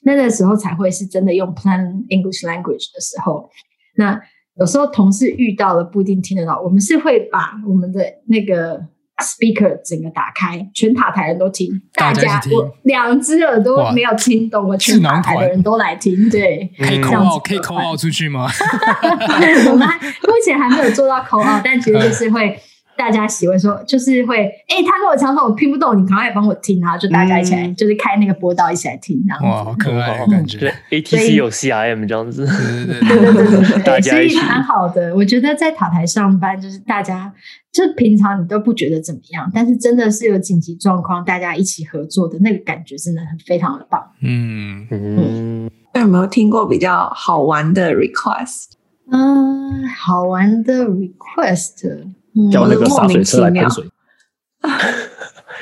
[0.04, 3.50] 那个时候才会是真的用 Plan English language 的时候。
[3.96, 4.20] 那
[4.58, 8.86] 有时候同事遇到了不一定听得到，我们是会把我们的那个。
[9.18, 18.46] Speaker 整个打开，全塔台人都听，大家我两只耳朵没有听懂，我全塔台的人都来听，对，可以 call out，可以 call out 出去吗？
[19.70, 22.58] 我们目前还没有做到 call out，但其实就是会。
[22.96, 26.96] 大家喜欢说，就是会，哎、欸，他跟我讲说我听不懂，你赶快帮我听啊！
[26.96, 29.44] 就大家一起来，嗯、就是开那个播道一起来听，这样子。
[29.44, 30.58] 哇，好可爱的感觉。
[30.58, 32.46] 对，ATC 有 CRM 这样子。
[32.46, 35.14] 对对对对对对，所以蛮好的。
[35.14, 37.32] 我觉得在塔台上班，就是大家，
[37.72, 44.02] 就平常你都不觉得怎么样，但是真的是有紧急状况，大家一起合作的那个感觉，真的很非常的棒。
[44.22, 45.70] 嗯嗯。
[45.94, 48.72] 那有没有听过比较好玩的 request？
[49.10, 52.06] 嗯，好玩的 request。
[52.50, 53.84] 叫那个洒水车来喷水。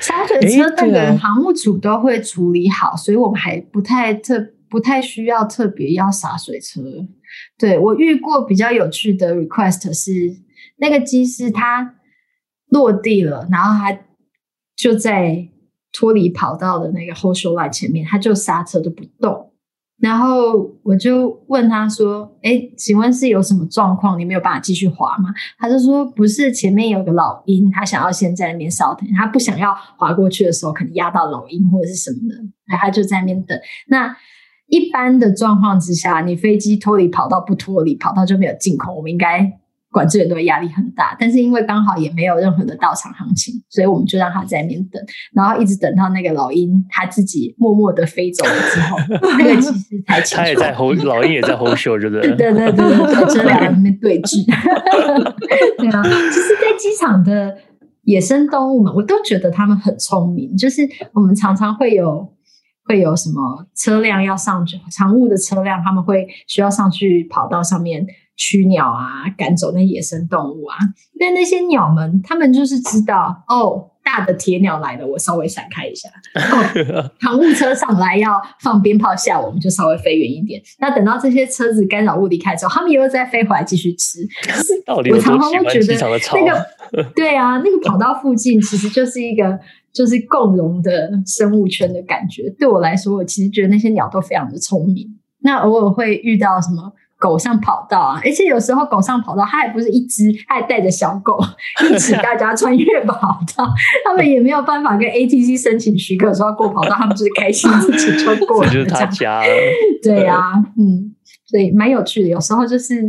[0.01, 6.81] 洒水车那个航务组都会处理好，所以我们还不太特不太需要特别要洒水车。
[7.59, 10.37] 对，我遇过比较有趣的 request 是，
[10.77, 11.95] 那个机师他
[12.69, 13.99] 落地了，然后他
[14.77, 15.49] 就在
[15.93, 19.53] 脱离跑道的那个 hold show light 前面，他就刹车都不动。
[20.01, 24.19] 然后我就问他说：“哎，请问是有什么状况？
[24.19, 33.59] 你没有办法继续滑吗？”他就说：“不是，前面有个老鹰，他想要先在那边稍等，他不想要滑过去的时候可能压到老鹰或者是什么的，他就在那边等。
[33.87, 34.15] 那
[34.67, 39.59] 一般的状况之下，你飞机脱离跑道不脱离跑道就没有进空，我们应该
[39.95, 41.17] 管制员都会压力很大。
[41.19, 45.01] 但是因为刚好也没有任何的到场行情，所以我们就让他在那边等，
[45.33, 48.99] 然后一直等到那个老鹰他自己默默的飞走了之后，
[49.39, 50.35] 那个其实才起。
[50.35, 52.37] 他也在吼，老鹰也在吼秀，就对了。
[52.37, 54.45] 对 对对对对，这两个人在对峙。
[55.79, 57.57] 对啊，其实，在机场的
[58.03, 60.57] 野生动物们，我都觉得他们很聪明。
[60.57, 62.35] 就是我们常常会有。
[62.87, 70.77] 会有什么车辆要上去，常务的车辆，他们会需要上去跑道上面驱鸟啊，赶走那野生动物啊。
[71.19, 76.09] 但那些鸟们，他们就是知道哦，大的铁鸟来了，我稍微闪开一下。
[76.35, 80.61] 哦，航务车上来要放鞭炮吓我们，就稍微飞远一点。
[80.79, 84.21] 那等到这些车子干扰物离开之后，他们又再飞回来继续吃。
[84.93, 85.95] 我常常会觉得
[86.33, 86.45] 那
[87.03, 89.59] 个， 对啊，那个跑到附近其实就是一个。
[89.95, 92.51] 就是共融的生物圈的感觉。
[92.59, 95.07] 对我来说，我其实觉得那些鸟都非常的聪明。
[95.43, 96.93] 那偶尔会遇到什么
[97.25, 101.39] 狗上跑道啊，而且有时候狗上跑道，它还不是一只，它还带着小狗
[101.91, 103.67] 一起大家穿越跑道。
[104.05, 108.71] 他们也没有办法跟 ATC 申请许可说要过跑道，他们就是开心自己就过 了。
[108.71, 109.47] 就是他家了。
[110.03, 111.15] 对啊，嗯，
[111.47, 112.29] 所以蛮有趣的。
[112.29, 113.03] 有时候就是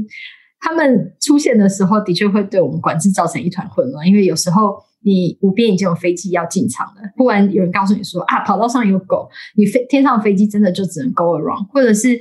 [0.61, 4.77] 他们出现的时候，的确会对我们管制造成一团混乱，因为有时候。
[5.07, 12.19] 你无边已经有飞机要进场了，忽然有人告诉你说啊，跑道上有狗，你飞天上飞机真的就只能 go around，或者是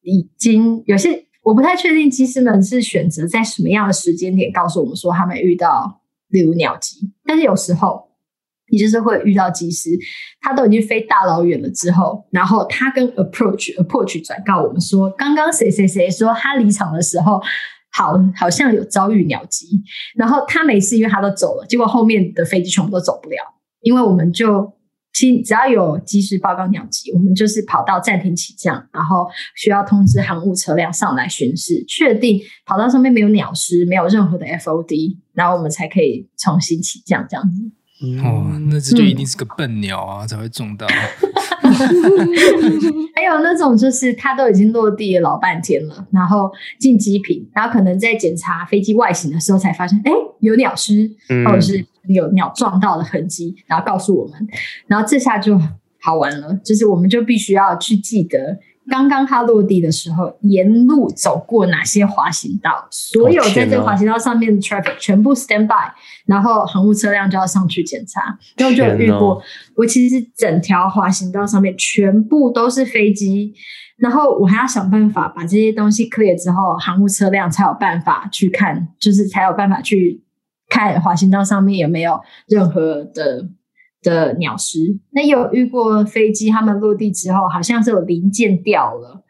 [0.00, 8.08] 已经有些我不太确定机师们是选择在什么样的时间点告诉我们说他们遇到例如鸟击，但是有时候
[8.72, 9.90] 你就是会遇到机师，
[10.40, 17.40] 他都已经飞大老远了之后，然后他跟 approach approach 转告我们说，刚刚谁谁谁说他离场的时候。
[17.96, 19.80] 好，好像有遭遇鸟击，
[20.16, 21.64] 然后他每次，因为他都走了。
[21.64, 23.36] 结果后面的飞机全部都走不了，
[23.82, 24.72] 因为我们就
[25.14, 37.62] 其只要有及时报告鸟击，我们就是跑道暂停起降，然后需要通知航务车辆上来巡视，确定跑道上面没有鸟尸，没有任何的 FOD，然后我们才可以重新起降这样子。
[38.22, 40.86] 哦，那这就一定是个笨鸟啊，嗯、才会中到。
[43.14, 51.10] 还有那种就是它都已经落地了老半天了，然后进机坪，然后可能在检查飞机外形的时候才发现，哎，有鸟尸，
[51.46, 54.46] 或者是有鸟撞到的痕迹，然后告诉我们，
[54.86, 55.58] 然后这下就
[56.00, 58.58] 好玩了，就是我们就必须要去记得。
[58.90, 62.86] 刚刚它落地的时候，沿路走过哪些滑行道？
[62.90, 65.90] 所有在这个滑行道上面的 traffic 全部 stand by，
[66.26, 68.38] 然后航务车辆就要上去检查。
[68.58, 69.40] 然后就有遇过，
[69.76, 73.54] 我其实整条滑行道上面全部都是飞机，
[73.96, 80.22] 然后我还要想办法把这些东西 clear 之后，航务车辆才有办法去看，就是才有办法去
[80.74, 83.48] 看滑行道上面有没有任何的。
[84.04, 89.24] 的鸟尸，那有遇过飞机，他们落地之后好像是有零件掉了，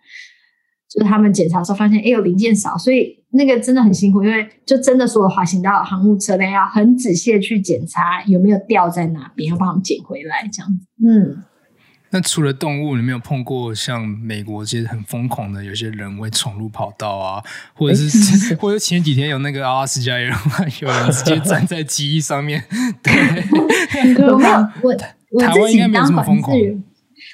[0.91, 11.45] 就是他们检查的时候发现，哎，有零件少，所以那个真的很辛苦，因为就真的所有滑行道航务车辆要很仔细的去检查有没有掉在哪边，要帮他们捡回来，这样子，嗯。
[12.15, 20.37] 那除了动物，你没有碰过像美国这些很疯狂的，有些人会闯入跑道啊，或者是，或者前几天有那个阿拉斯加有人，
[20.81, 22.63] 有人直接站在机翼上面，
[23.03, 23.13] 对，
[24.31, 24.69] 我没有，
[25.33, 26.57] 我台湾应该没有这么疯狂。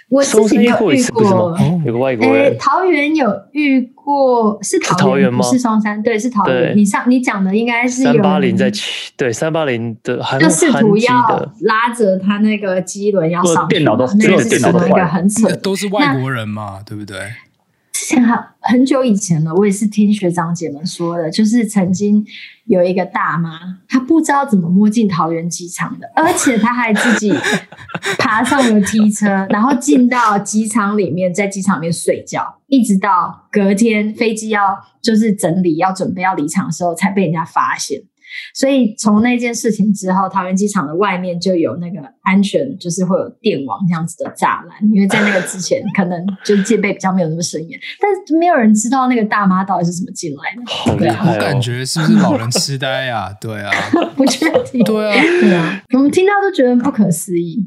[0.09, 2.57] 我自己有遇过，有个外国人。
[2.59, 5.43] 桃园有遇过，是桃园吗？
[5.43, 6.77] 是松山，对，是桃园。
[6.77, 17.17] 你上你讲的应该是三八零在起，对，三八零的，就试图要拉着他那个机轮要上去，电脑都那个是什么一个很扯，都是外国人嘛，对不对？
[18.01, 22.25] 之前很很久以前了，我也是听学长姐们说的，就是曾经
[22.65, 27.31] 有一个大妈，她不知道怎么摸进桃园机场的， 而且她还自己
[28.19, 38.01] 爬上了梯车，然后进到机场里面，在机场里面睡觉，一直到隔天飞机要就是整理要准备要离场的时候，才被人家发现。
[38.55, 44.77] 所以从那件事情之后，桃园机场的外面就有那个安全，就是会有电网这样子的栅栏。
[44.93, 50.63] 因为在那个之前，可能就戒备比较没有那么森严，但是没有人知道那个大妈到底是怎么进来的。
[50.67, 51.35] 好厉害哦！
[51.35, 53.33] 我感觉是不是老人痴呆呀？
[53.41, 53.71] 对啊，
[54.17, 54.83] 不确定。
[54.85, 57.67] 对啊，对啊，我们听到都觉得不可思议。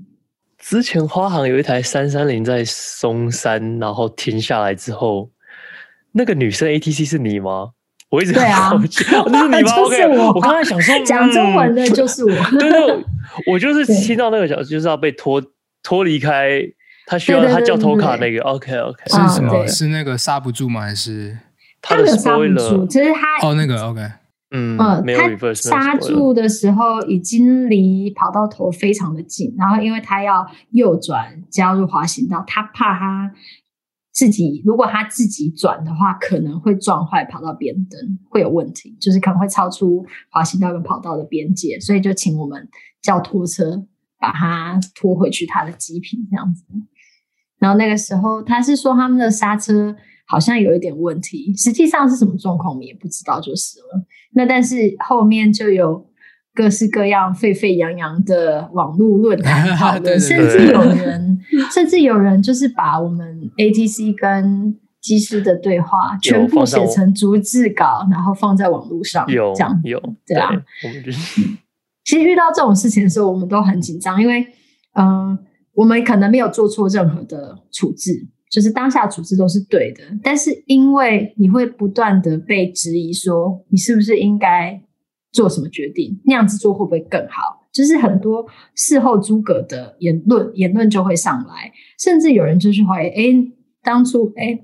[0.60, 5.30] 之前花航有一台三三零在松山，然后停下来之后，
[6.14, 7.72] 那个女生 ATC 是你吗？
[8.14, 8.72] 我一直对啊，
[9.32, 9.74] 那是你吗？
[9.76, 10.32] 就是我。
[10.34, 12.32] 我刚才想说，讲中文的就是我。
[12.60, 13.06] 对对，
[13.52, 15.42] 我就是听到那个小，就是要被拖
[15.82, 16.62] 脱离开，
[17.08, 18.40] 他需要他叫拖卡那个。
[18.44, 19.66] OK OK，是什么？
[19.66, 20.82] 是那个刹不住吗？
[20.82, 21.36] 还是
[21.82, 22.86] 他的刹不住？
[22.86, 24.02] 其实他哦，那个 OK，
[24.52, 33.32] 嗯嗯，他刹住的时候已经离跑道头非常的近，然后因为他要右转加入滑行道，他怕他。
[34.14, 42.70] 自己如果他自己转的话，可能会撞坏跑道边灯，会有问题，就是可能会超出滑行道跟跑道的边界，所以就请我们
[43.02, 43.86] 叫拖车
[44.20, 46.64] 把他拖回去他的机坪这样子。
[47.58, 49.96] 然后那个时候他是说他们的刹车
[50.28, 54.06] 好像有一点问题，实际上是什么状况我们也不知道就是了。
[54.34, 56.13] 那但是后面就有。
[56.56, 61.40] 各式各样沸沸扬扬的网络论坛 讨论，甚至有人，
[61.74, 63.26] 甚至有人就是把我们
[63.58, 70.50] ATC 跟机师的对话全部写成逐字稿，然后放在网络上，有这样有对啊。
[70.84, 71.42] 我们就是，
[72.06, 74.46] 其实遇到这种事情的时候，我们都很紧张，因为
[74.94, 75.40] 嗯、呃，
[75.74, 78.12] 我们可能没有做错任何的处置，
[78.52, 84.80] 就是当下处置都是对的，但是因为你会不断的被质疑说，你是不是应该。
[85.34, 86.18] 做什么决定？
[86.24, 87.68] 那样子做会不会更好？
[87.74, 94.60] 就是很多事后诸葛的言论，言论就会上来，甚至有人就是怀疑：哎，当初哎，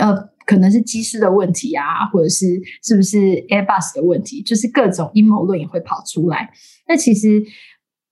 [0.00, 2.46] 呃，可能是机师的问题啊，或者是
[2.82, 4.42] 是不是 Airbus 的问题？
[4.42, 6.50] 就是各种阴谋论也会跑出来。
[6.88, 7.44] 那其实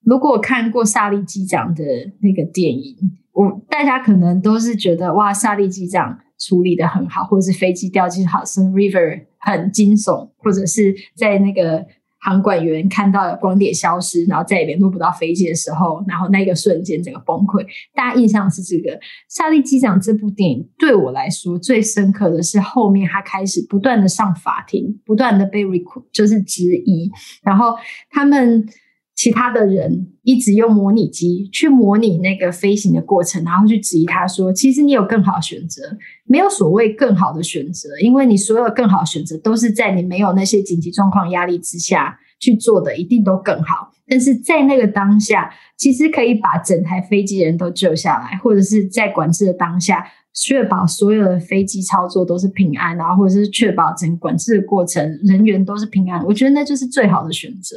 [0.04, 1.84] 如果看过萨利机长的
[2.20, 2.96] 那个电影，
[3.32, 9.26] 我大家可能都是觉得哇，萨利机长处理得很好，或者是飞机掉进 Hudson River。
[9.46, 11.84] 很惊悚，或者是在那个
[12.18, 17.62] 航管员看到光点消失，然后再也联络不到飞机的时候，然后那个瞬间整个崩溃。
[17.94, 18.92] 大家印象是这个
[19.28, 27.10] 《萨利机长》这部电影，对我来说最深刻的是后面他开始不断的上法庭，不断的被 requ 就是质疑，
[27.42, 27.74] 然后
[28.08, 28.66] 他们。
[29.14, 35.82] 其他的人一直用模拟机去模拟那个飞行的过程，然后去质疑他说：“其实你有更好的选择，
[36.24, 43.92] 没有所谓更好的选择，因为你所有更好的选择都是在你没有那些紧急状况压力之下去做的，一定都更好。
[44.06, 50.04] 但是在那个当下，其实可以把整台飞机人都救下来，或者是在管制的当下，
[50.34, 56.22] 确保所有的飞机操作都是平安，然后或者是确保整个管制的过程人员都是平安。
[56.24, 57.76] 我觉得那就是最好的选择。”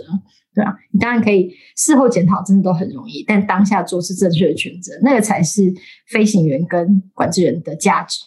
[0.55, 5.71] 对啊，你当然可以事后检讨，真的都很容易，但当下做是正确的选择，那个才是
[6.07, 8.17] 飞行员跟管制员的价值。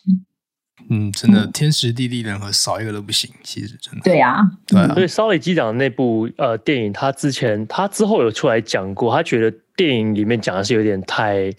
[0.89, 4.01] 嗯，真的天时地利人和少一个都不行，其实真的。
[4.05, 4.95] 对啊，对啊。
[4.95, 11.53] 所以萨利机长的那部呃电影，他之前他之后有出来讲过，他觉得电影里面讲的是有点太。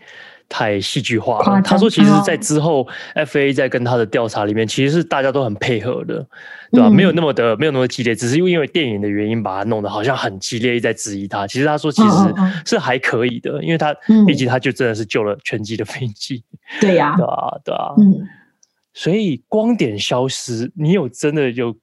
[0.51, 1.61] 太戏剧化了。
[1.61, 2.85] 他说，其实，在之后
[3.15, 6.27] ，FAA 在跟他的调查里面，其实是大家都很配合的，
[6.71, 6.89] 对吧？
[6.89, 11.47] 没有那么的，没有那么激烈，只是因为电影的原因，把他弄得好像很激烈，在质疑他。
[11.47, 12.17] 其实他说，其实
[12.65, 13.95] 是还可以的，因为他
[14.27, 16.43] 毕竟他就真的是救了全机的飞机。
[16.81, 17.93] 对呀， 对啊，对啊。
[17.97, 18.27] 嗯，
[18.93, 21.73] 所以光点消失，你有真的有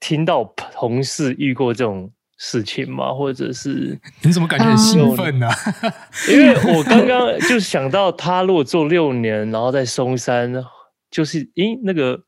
[0.00, 2.10] 听到同事遇过这种？
[2.36, 3.12] 事情吗？
[3.12, 5.48] 或者是 你怎么感觉很兴奋呢？
[6.30, 10.52] 因为我刚刚就想到，他如果做六年，然后在松山，
[11.10, 12.18] 就是诶，那个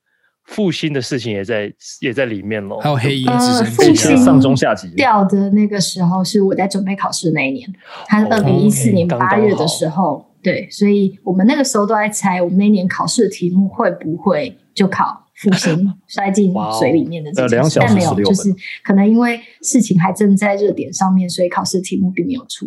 [0.45, 2.79] 复兴的事情也在也在里面喽。
[2.79, 7.69] 还有黑鹰直升机、呃、上中下级掉的那个时候，是我在准备考试那一年，
[8.07, 15.27] 他是二零一四年八月的时候，哦、对，所以我们那个时候都在猜，我们那年考试的题目会不会就考。
[15.41, 22.67] 复兴 摔进水里面的这件事，但没有，就是可能因为事情还正在热点上面，所以考试题目并没有出。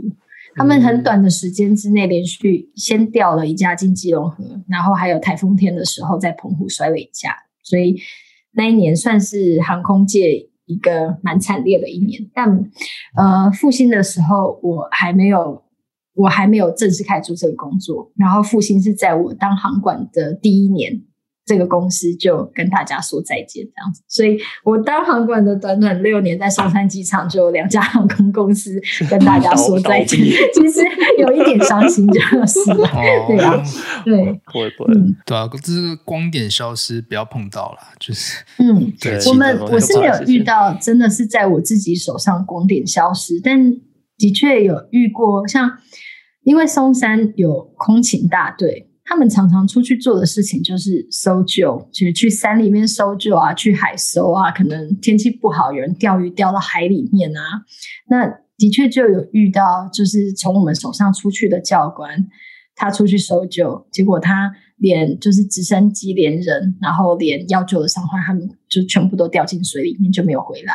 [0.56, 7.98] 他们很短的时间之内，连续先掉了一架进基隆河，然后还有台风天的时候在澎湖摔了一架，所以
[8.52, 12.30] 那一年算是航空界一个蛮惨烈的一年。
[12.34, 12.70] 但
[13.16, 15.64] 呃，复兴的时候我还没有，
[16.16, 21.02] 我还没有正式开始做这个工作，然后复兴是在我当航管的第一年。
[21.52, 24.02] 这个公司就跟大家说再见，这样子。
[24.08, 30.18] 所以我当航管的短短六年，在松山机场就有两家航空公司跟大家说再见。
[30.56, 30.82] 其实
[31.18, 32.64] 有一点伤心，就是
[33.28, 33.62] 对啊，
[34.06, 34.93] 对，不会不会，
[35.26, 39.20] 对啊，就是光点消失，不要碰到了，就是嗯，对。
[39.28, 43.74] 我们我是没有遇到，真的是在我自己手上光点消失，但
[44.18, 45.70] 的确有遇过，像
[46.43, 48.88] 因为松山有空勤大队。
[49.12, 54.49] 他们常常出去做的事情就是搜救，就是去山里面搜救啊，去海搜啊。
[54.49, 57.41] 可能天气不好，有人钓鱼钓到海里面啊。
[58.09, 58.26] 那
[58.57, 62.26] 的确就有遇到，就是从我们手上出去的教官，
[62.74, 70.74] 他出去搜救，结果他连就是直升机连人，然后连要救的伤患，他们就全部都掉进水里面，就没有回来。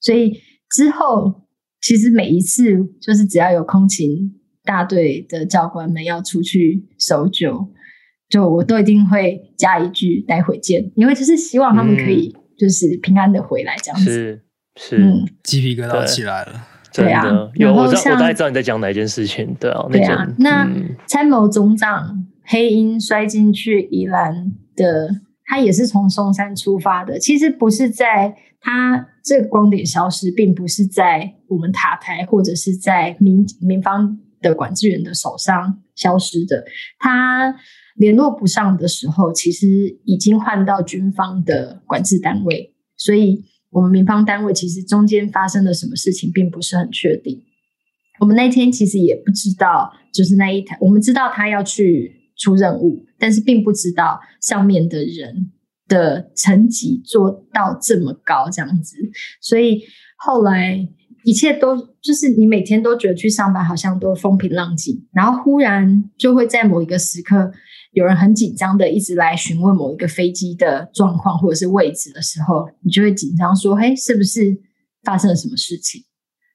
[0.00, 0.40] 所以
[0.70, 1.42] 之后
[1.82, 2.62] 其实每一次
[2.98, 4.37] 就是只要有空勤。
[4.68, 7.66] 大队的教官们要出去搜救，
[8.28, 14.04] 就我都一定会加一句“待会见”，因为就是希望他们可以就是平安的回来这样子。
[14.10, 14.42] 是
[14.76, 16.66] 是，嗯，鸡皮疙瘩起来了。
[16.92, 19.56] 对啊，有我知道，我大概知道你在讲哪一件事情。
[19.58, 20.26] 对啊，对啊。
[20.38, 20.68] 那
[21.06, 25.08] 参谋总长黑鹰摔进去宜兰的，
[25.46, 27.18] 他也是从松山出发的。
[27.18, 36.64] 其实不是在他这个光点消失，并不是在我们塔台或者是在民民方的管制员的手上消失的。
[36.98, 37.54] 他
[37.96, 47.42] 联络不上的时候，其实已经换到军方的管制单位，所以我们民方单位其实中间发生了什么事情，并不是很确定。
[48.20, 55.52] 我们那天其实也不知道，就是那一台，我们知道他要去出任务，但是并不知道上面的人
[55.86, 58.96] 的层级做到这么高这样子，
[59.40, 59.82] 所以
[60.16, 60.88] 后来
[61.24, 67.52] 一切都就是你每天都觉得去上班好像都风平浪静，然后忽然就会在某一个时刻，
[67.92, 74.58] 有人很紧张的一直来询问某一个飞机的状况或者是位置的时候，你就会紧张说：“嘿，是不是
[75.02, 76.02] 发生了什么事情？”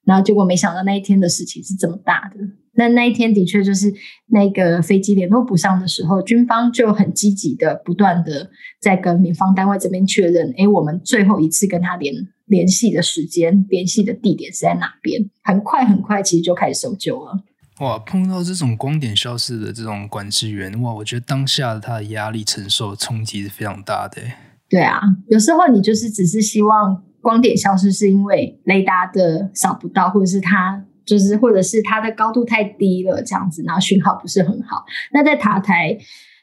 [0.06, 2.39] 然后结果没想到那一天的事情是这么大的。
[2.76, 3.93] 那那一天的确就是
[4.30, 8.49] 那个飞机联络不上的时候，军方就很积极的不断的
[8.82, 12.12] 在跟民方单位这边确认，诶，我们最后一次跟他联
[12.45, 15.30] 联系的时间、联系的地点是在哪边？
[15.43, 17.43] 很快很快，其实就开始搜救了。
[17.80, 24.20] 哇，碰到这种光点消失的这种管制员，哇，我觉得当下的他的压力承受冲击是非常大的。
[24.68, 24.99] 对啊，
[25.30, 27.04] 有时候你就是只是希望。
[27.24, 34.84] 光点消失是因为雷达的扫不到，或者是它就是，或者是它的高度太低了，这样子，然后讯号不是很好。
[35.14, 35.98] 那在塔台，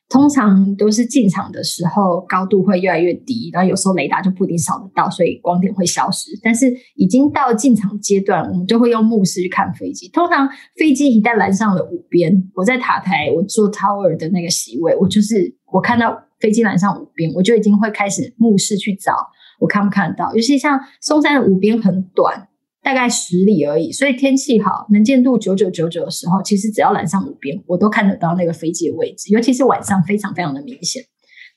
[0.09, 6.31] 通常都是进场的时候高度会越来越低，然后有时候雷达就不一定扫得到，所以光点会消失。
[6.43, 10.09] 但是已经到进场阶段，我们就会用目视去看飞机。
[10.09, 19.13] 通常飞机一旦拦上了五边，我在塔台，我坐 tower 的那个席位，我就是我看到飞机拦上五边，我就已经会开始目视去找。
[19.61, 20.35] 我看不看得到？
[20.35, 22.49] 尤其像松山的五边很短，
[22.83, 29.33] 大概十里而已，所以天气好，能见度九九九九的时候，其实只要拦上五边，我都看得到那个飞机的位置。
[29.33, 31.05] 尤其是晚上，非常非常的明显。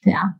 [0.03, 0.35] 对啊，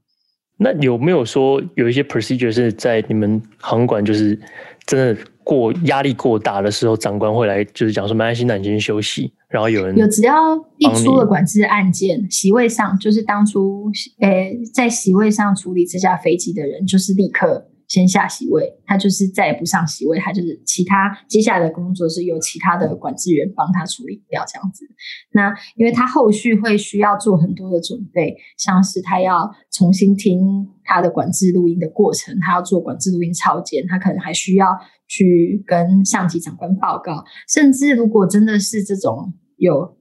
[0.58, 4.40] 那有没有说有一些 procedure 是在你们航管就是
[4.86, 9.34] 真的过压力过大的时候，长官会来就是讲说没关系，那你先休息。
[9.50, 10.34] 然后有人有，只要
[10.78, 24.88] 一出了管制案件，席位上就是当初诶在席位上处理这架飞机的人，就是立刻先下席位，他就是再也不上席位，他就是其他接下来的工作是由其他的管制员帮他处理掉这样子。
[25.34, 34.68] 那因为他后续会需要做很多的准备，像是他要重新听他的管制录音的过程，他要做管制录音抄检，他可能还需要
[35.14, 39.34] 去跟上级长官报告，甚至如果真的是这种。
[39.56, 39.98] 有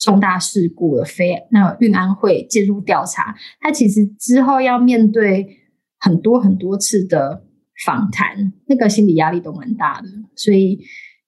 [0.00, 5.46] 重大事故的，飞那运安会介入调查，他其实之后要面对
[6.00, 7.44] 很多很多次的
[7.84, 10.80] 访谈，那个心理压力都蛮大的，所以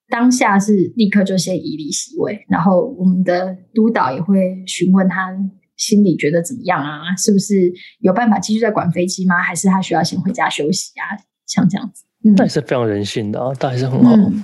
[0.09, 5.29] 当下是立刻就先移离席位，然后我们的督导也会询问他
[5.77, 9.41] 心里觉得怎么样啊，是不是有办法继续再管飞机吗？
[9.41, 11.15] 还是他需要先回家休息啊？
[11.45, 14.13] 像这样子，嗯，那也是非常人性的啊，但还是很好。
[14.15, 14.43] 嗯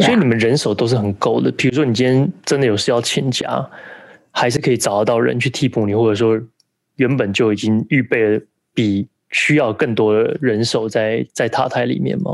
[0.00, 3.68] 所以你们人手都是很够的，比如说你今天真的有事要请假，
[4.30, 6.40] 还是可以找得到人去替补你，或者说
[6.98, 8.40] 原本就已经预备了
[8.72, 12.30] 比需要更多的人手在在塔台里面吗？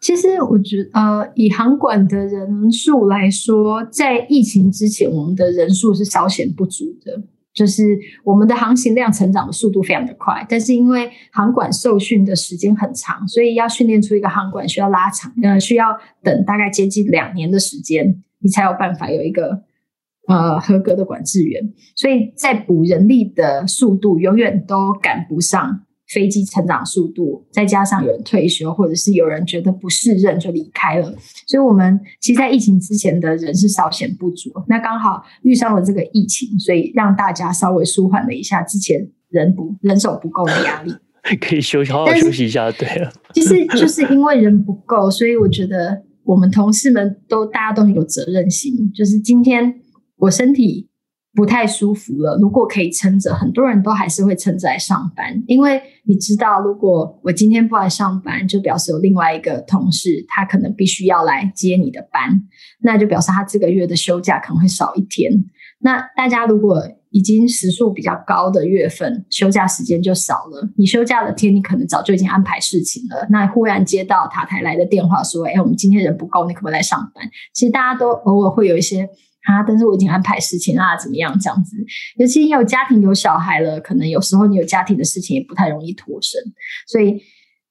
[0.00, 7.20] 其实我觉得，呃，以航管的人数来说，在疫情之前，我们的人数是稍显不足的。
[7.54, 19.62] 就是我们的航行量成长的速度非常的快，但是因为航管受训的时间很长，所以要训练出一个航管需要拉长，呃，需要等大概接近两年的时间，你才有办法有一个
[20.28, 25.82] 呃合格的管制员，所以在补人力的速度永远都赶不上。
[26.12, 31.12] 飞机成长速度，再加上有人退休，或者是有人觉得不适任就离开了，
[31.46, 34.50] 所以我们其实，在疫情之前的人是稍显不足。
[34.68, 40.92] 那刚好遇上了这个疫情，所以让大家稍微舒缓了一下之前人不人手不够的压力，
[41.40, 43.10] 可以休息，好好休息一下，对了。
[43.32, 48.92] 其实就是因为人不够，所以我觉得我们同事们都大家都很有责任心。
[48.92, 49.74] 就是今天
[50.16, 50.88] 我身体。
[51.34, 62.42] 不太舒服了，如果可以撑着，很多人都还是会撑着来上班，因为你知道，如果我今天不来上班，就表示有另外一个同事，他可能必须要来接你的班，
[62.82, 65.32] 那就表示他这个月的休假可能会少一天。
[65.80, 77.24] 那大家如果已经时数比较高的月份，休假时间就少了，你休假的天，你可能早就已经安排事情了，那忽然接到塔台来的电话说，哎，我们今天人不够，你可不可以来上班？
[77.54, 79.08] 其实大家都偶尔会有一些。
[79.44, 79.62] 啊！
[79.66, 81.38] 但是我已经安排事情啊，怎么样？
[81.38, 81.76] 这样子，
[82.16, 86.40] 尤其你有家庭有小孩了，可能有时候你有家庭的事情也不太容易脱身，
[86.86, 87.20] 所以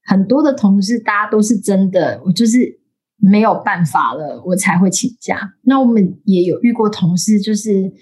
[0.05, 2.79] 很多的同事，大家都是真的，我就是
[3.17, 5.53] 没有办法了，我才会请假。
[5.63, 7.93] 那我们也有遇过同事，就是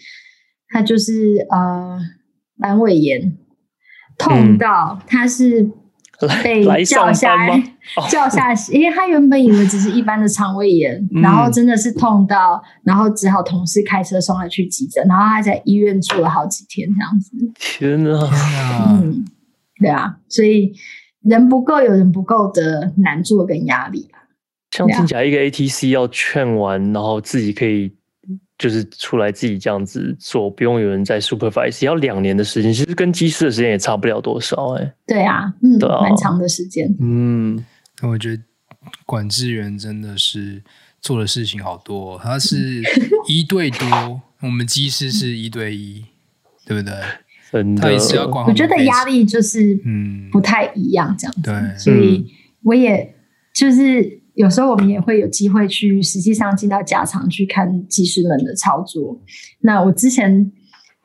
[0.70, 1.99] 他就是呃
[2.59, 3.38] 阑尾炎，
[4.17, 5.70] 痛到他是
[6.43, 7.63] 被叫下来，来
[8.09, 17.32] 叫下，因为他原本以为只是一般的肠胃炎，嗯、然后真的是痛到，然后只好同事开车送他去急诊，然后他在医院住了好几天这样子。
[17.57, 18.30] 天哪！
[18.89, 19.26] 嗯，
[19.80, 20.74] 对啊，所以
[21.22, 24.20] 人不够，有人不够的难做跟压力啊。
[24.72, 27.91] 像听起来一个 ATC 要劝完，然后自己可以
[28.60, 34.93] 就是出来自己这样子做，不用有人在 supervise，要两年的时间，其实跟机师的时间也差不了多少哎、欸。
[35.07, 36.93] 对啊，嗯，对啊，蛮长的时间。
[36.99, 37.66] 嗯，
[38.01, 38.43] 我觉得
[39.05, 40.62] 管制员真的是
[40.99, 42.84] 做的事情好多，他是
[43.30, 46.03] 一对多，我们机师是一对一，
[46.66, 46.93] 对不对？
[47.53, 48.45] 真的，他也是要管。
[48.45, 52.30] 我觉得压力就是嗯不太一样这样子，对，所以
[52.64, 53.16] 我也
[53.53, 54.18] 就是。
[54.40, 59.20] 有时候我们也会有机会去实际上进到机场去看技师们的操作。
[59.60, 60.50] 那我之前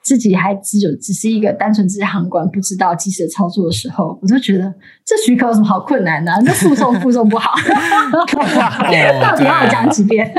[0.04, 4.72] 自己还只有只是一个单纯只是航管，不知道机师的操作的时候，我就觉得
[5.04, 6.38] 这许可有什么好困难的、啊？
[6.44, 7.50] 那附送附送不好，
[8.12, 10.30] 到底要讲几遍？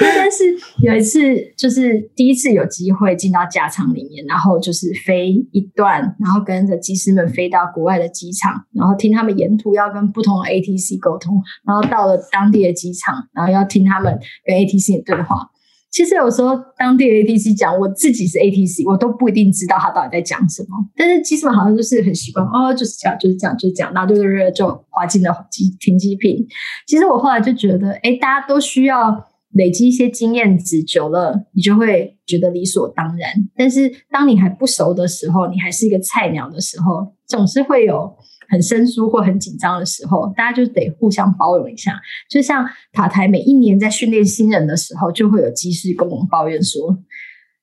[0.00, 0.44] 但是
[0.82, 1.18] 有一次，
[1.56, 15.50] 就是第一次有机会进到机场里面，然后就是飞一段，然后跟着机师们飞到国外的机场，然后听他们沿途要跟不同的 ATC 沟通，然后到了当地的机场，然后要听他们跟 ATC 的对话。
[15.96, 20.68] 其实有时候当地的 ATC 讲，我自己是 ATC，我都不一定知道他到底在讲什么。
[20.94, 26.46] 但是机师们好像就是很习惯，哦，就是讲，就是这样，就是这样，然后就是就滑进了机停机坪。
[26.86, 33.30] 其实我后来就觉得，哎，大家都需要累积一些经验值，久了你就会觉得理所当然。
[33.56, 38.14] 但是当你还不熟的时候，你还是一个菜鸟的时候，总是会有
[38.48, 42.00] 很生疏或很紧张的时候，大家就得互相包容一下。
[42.28, 46.90] 就像塔台每一年在训练新人的时候，就会有机师跟我们抱怨说：“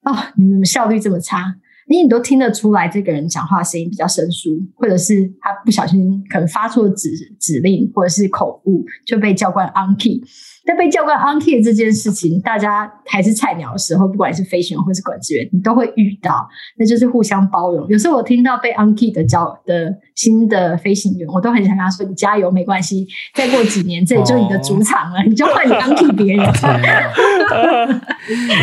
[0.04, 1.56] 哦，你们效率这么差，
[1.88, 7.10] 你你都听得出来这个人讲话声音比较生疏，或者是他不小心可能发错指
[7.40, 10.22] 指令，或者是口误，就被教官 on key。”
[10.66, 16.48] 但被教官 on key 这件事情，大家还是菜鸟的时候，不管是飞行员或是管制员，你都会遇到，
[16.78, 17.88] 那就是互相包容。
[17.90, 26.46] 有时候我听到被 key 的教的新的飞行员，我都很想跟他说：“你加油，没关系，再过几年这里就是你的主场了，哦、你就换你 key 别人。
[26.46, 26.54] 啊”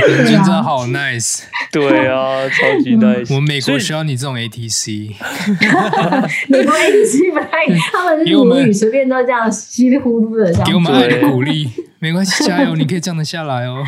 [0.08, 3.34] 人真的好 nice，对啊，超级 nice。
[3.34, 5.10] 我们美国需要你这种 ATC，
[6.48, 11.68] 美国 ATC 不太，他们是母语随便都这样稀里糊涂的这样，给我们爱的鼓励。
[12.00, 12.74] 没关系， 加油！
[12.74, 13.84] 你可以降得下来哦。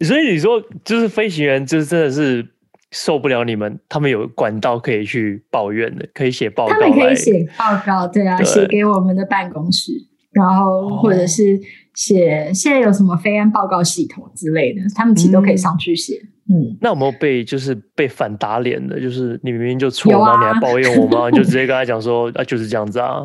[0.00, 2.44] 所以你说，就是飞行员，就是真的是
[2.90, 9.92] 受不了你们，他们有管道可以去抱怨的，可以写报告，他们可以写报告，对啊，写给我们的办公室，
[10.32, 11.60] 然后或者是
[11.94, 16.14] 写、哦、现在有什么飞安报告系统之类的，他们其实都可以上去写。
[16.50, 19.00] 嗯，嗯那有没有被就是被反打脸的？
[19.00, 21.30] 就是你明明就错，啊、然后你还抱怨我吗？
[21.30, 23.22] 你就直接跟他讲说啊，就是这样子啊。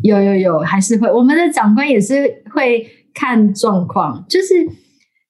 [0.00, 1.06] 有有有，还是会。
[1.12, 4.54] 我们的长官也是会看状况，就是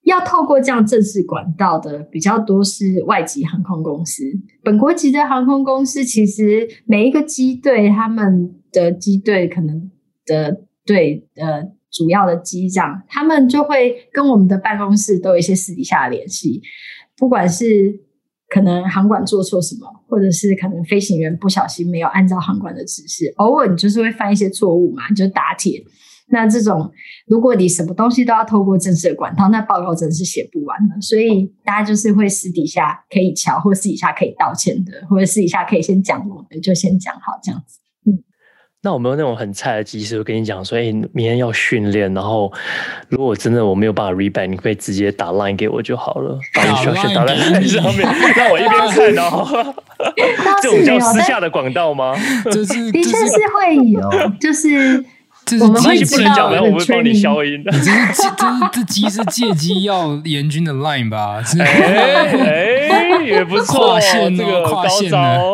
[0.03, 4.23] 要透过这样正式管道的比较多是外籍航空公司。
[4.63, 9.91] 本国籍的航空公司其实每一个机队，他们的机队可能
[10.25, 16.61] 的对呃主要的机长，他们就会跟我们的办公室都有一些私底下的联系，
[17.17, 18.01] 不管是。
[18.49, 25.83] 可能航管做错什么，或者是可能飞行员不小心没有按照航管的指示，偶尔你就是会犯一些错误嘛，你就打铁。
[26.27, 26.91] 那这种
[27.25, 31.01] 如果你什么东西都要透过正式的管道，那报告真的是写不完的。
[31.01, 37.79] 所以大家就是会私底下可以瞧，或私底下可以道歉的，或者私底下可以先讲我们，就先讲好这样子。
[38.83, 42.51] 那我没有那种很菜的机师，我跟你讲说，哎、欸，明天要训练，然后
[43.07, 48.05] 如果真的我没有办法 read 你可以直接打 line 给我就好了，把你需要先打在 line 上面，
[48.35, 49.47] 让我一边看到。
[50.61, 52.13] 这种叫私下的广告吗？
[52.51, 54.01] 的确是会有，
[54.39, 55.05] 就是。
[55.45, 57.71] 这我们会不能讲完，我会帮你消音的。
[57.71, 61.41] 这是这这机是借机要严军的 line 吧？
[61.59, 62.31] 哎
[62.89, 65.49] 哎，也不错，跨线这个跨线的。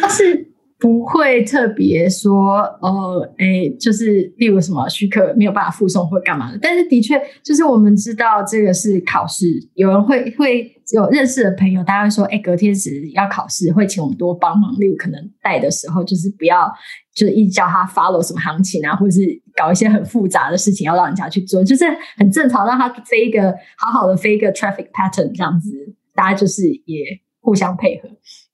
[0.00, 0.49] 但是。
[0.80, 16.72] 不会特别说，呃，哎，就是例如什么许可没有办法附送或干嘛的，但是的确就是我们知道这个是考试，有人会会有认识的朋友，大家会说，哎，隔天时要考试，会请我们多帮忙，例如可能带的时候，就是不要
[17.14, 19.20] 就是一直叫他 follow 什么行情啊，或者是
[19.54, 21.84] 搞一些很复杂的事情要让人家去做，就是
[22.16, 25.70] 很正常，让他飞一个好好的飞一个 traffic pattern 这样子，
[26.14, 27.20] 大家就是也。
[27.42, 28.08] 互相配合，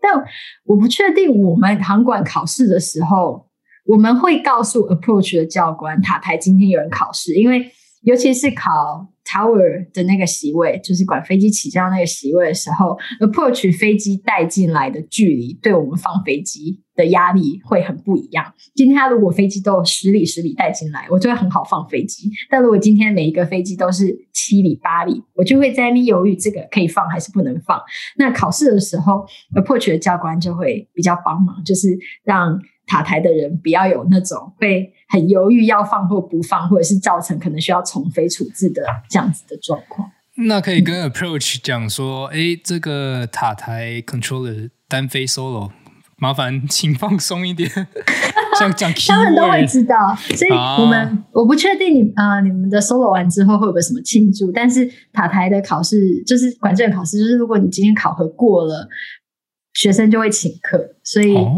[0.07, 0.24] 但
[0.64, 3.48] 我不确定我们航管考试的时候，
[3.86, 7.68] 我们会告诉 approach 的教官塔台今天有人考试，因为
[8.02, 8.70] 尤其是考
[9.24, 18.53] tower 的那个席位，就是管飞机起降那个席位的时候，approach 飞机带进来的距离，对我们放飞机的压力会很不一样。
[18.74, 22.30] 今天他如果飞机都有十里十里带进来，我就会很好放飞机。
[22.51, 27.80] 但如果今天每一个飞机都是七里八里，我就会在那犹豫，这个可以放还是不能放。
[28.16, 40.11] 那考试的时候，approach 的教官就会比较帮忙，就是让塔台的人不要有那种会很犹豫要放或不放，或者是造成可能需要重飞处置的这样子的状况。
[40.38, 45.70] 那可以跟 approach 讲说，哎、嗯，这个塔台 controller 单飞 solo，
[46.19, 47.71] 麻烦请放松一点。
[48.59, 58.89] 像讲他们都会知道，所以我们、啊、我不确定你啊、呃，你们的 solo 完之后会有个什么庆祝，但是塔台的考试就是管制的考试，就是如果你今天考核过了，
[59.75, 61.35] 学生就会请客，所以。
[61.37, 61.55] 哦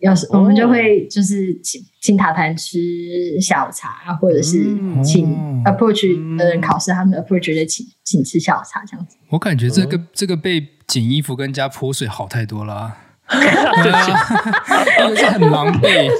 [0.00, 4.58] 要是我们就会就是请请塔台吃下午茶，或者是
[5.02, 5.34] 请
[5.64, 9.16] approach 的人考试，他们 approach 的请请吃下午茶这样子。
[9.30, 16.10] 我感觉这个这个被捡衣服跟加泼水好太多了、啊，因为这很狼狈。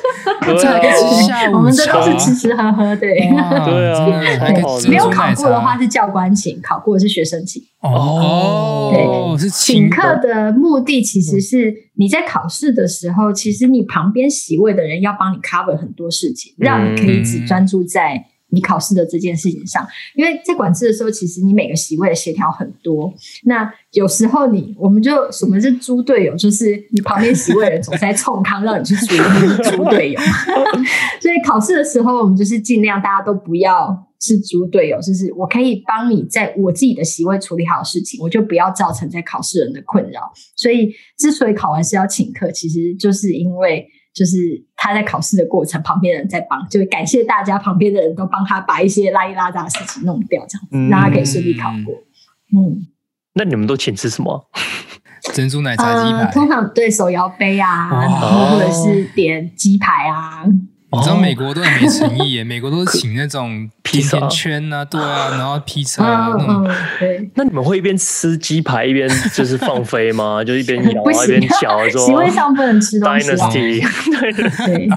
[0.58, 4.48] 这还可以吃下午茶，我们这都是吃吃喝喝，对对啊，
[4.88, 7.62] 没有考过的话是教官请，考过的是学生请。
[7.80, 19.86] 哦，对，是请客的目的其实是你在考试的时候，其实你旁边席位的人要帮你 cover 很多事情，让你可以只专注在你考试的这件事情上。
[20.14, 23.12] 因为在管制的时候，其实你每个席位的协调很多。
[23.44, 30.20] 那有时候你我们就什么是猪队友，就是你旁边席位的人总在冲康，让你去处理猪队友。
[31.20, 34.06] 所以考试的时候，我们就是尽量大家都不要。
[34.20, 40.32] 是猪队友，就是我可以帮你在我自己的席位处理好事情，我就不要造成在考试人的困扰。
[40.56, 44.36] 所以，之所以考完试要请客，其实就是因为就是
[44.76, 51.94] 他在考试的过程，旁边人在帮，就感谢大家旁边的人都帮他把一些拉一拉杂的事情弄掉，这样子，嗯、让他可以顺利考过。
[52.56, 52.86] 嗯，
[53.34, 54.48] 那你们都请吃什么？
[55.32, 60.44] 珍珠奶茶鸡排、呃，通常对手摇杯啊，然后或者是点鸡排啊。
[60.96, 66.68] 你知道美国都很没诚意耶， 美国都是请那种甜甜圈啊，对啊，然后披萨啊那种。
[67.34, 70.42] 那你们会一边吃鸡排一边就是放飞吗？
[70.44, 73.30] 就一边咬一边嚼，说席位上不能吃东西。
[73.30, 74.88] 对对。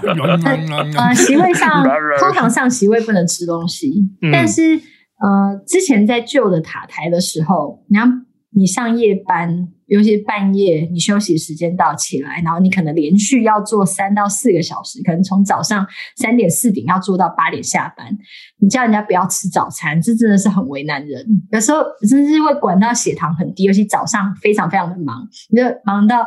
[0.97, 1.83] 呃，席位上
[2.19, 3.91] 通常上席位不能吃东西，
[4.31, 4.75] 但是
[5.19, 8.05] 呃，之前在旧的塔台的时候，你要
[8.55, 9.67] 你上夜班。
[9.87, 18.05] 尤其半夜你休息时间到起来，然后你可能连续要做三到四个小时，可能从早上三点四点要做到八点下班。
[18.59, 21.25] 你叫人家不要吃早餐，这真的是很为难人。
[21.51, 26.25] 有时候真的是会管到血糖很低，尤其早上非常非常的忙，你就忙到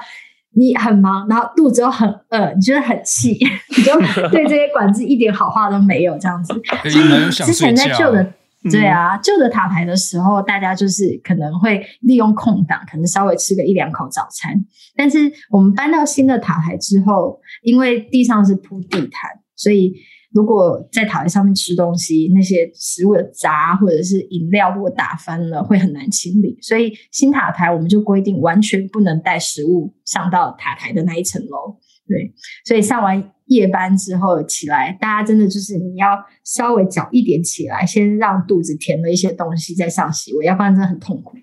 [0.55, 3.39] 你很忙，然后肚子又很饿，你觉得很气，
[3.77, 3.93] 你就
[4.31, 6.55] 对这些管制一点好话都没有这样子。
[6.89, 8.33] 所以之前在旧的。
[8.69, 14.55] 对啊，旧的塔台的时候，大家就是可能会利用空档，可能稍微吃个一两口早餐。
[14.95, 15.19] 但是
[15.51, 19.95] 我们搬到新的塔台之后，因为地上是铺地毯，所以
[20.33, 26.59] 如果在塔台上面吃东西，那些食物的渣或者是饮料如果打翻了，会很难清理。
[26.61, 31.79] 所以新塔台我们就规定，完全不能带食物上到塔台的那一层楼。
[32.11, 32.35] 对，
[32.65, 36.09] 所以上完夜班之后起来，大家真的就是你要
[36.45, 41.39] 稍微早一点起来，先让肚子填了一些东西再上席位，要不然真的很痛苦。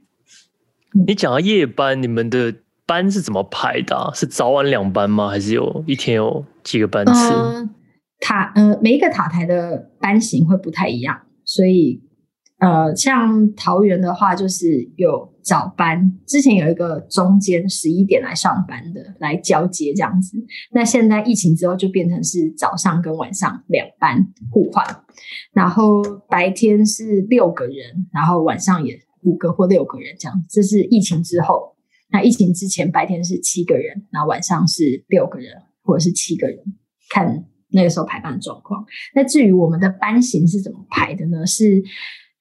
[1.07, 2.53] 你讲到夜班，你们的
[2.85, 4.11] 班是怎么排的啊？
[4.13, 5.29] 是早晚两班吗？
[5.29, 7.11] 还是有一天有几个班次？
[7.13, 7.69] 呃、
[8.19, 12.03] 塔呃，每一个塔台的班型会不太一样，所以。
[12.59, 20.43] 呃，像桃园的话，就是有早班，之前有一个中间十一点来上班的来交接这样子。
[20.71, 24.83] 那现在疫情之后，就变成是早上跟晚上两班互换，
[25.53, 26.01] 然后
[26.31, 30.43] 白天是六个人，然后晚上也五个或六个人这样。
[30.49, 31.75] 这是疫情之后。
[32.09, 35.51] 那疫情之前，白天是七个人，然后晚上是六个人
[35.83, 36.57] 或者是七个人，
[37.11, 38.83] 看那个时候排班状况。
[39.13, 41.45] 那至于我们的班型是怎么排的呢？
[41.45, 41.83] 是。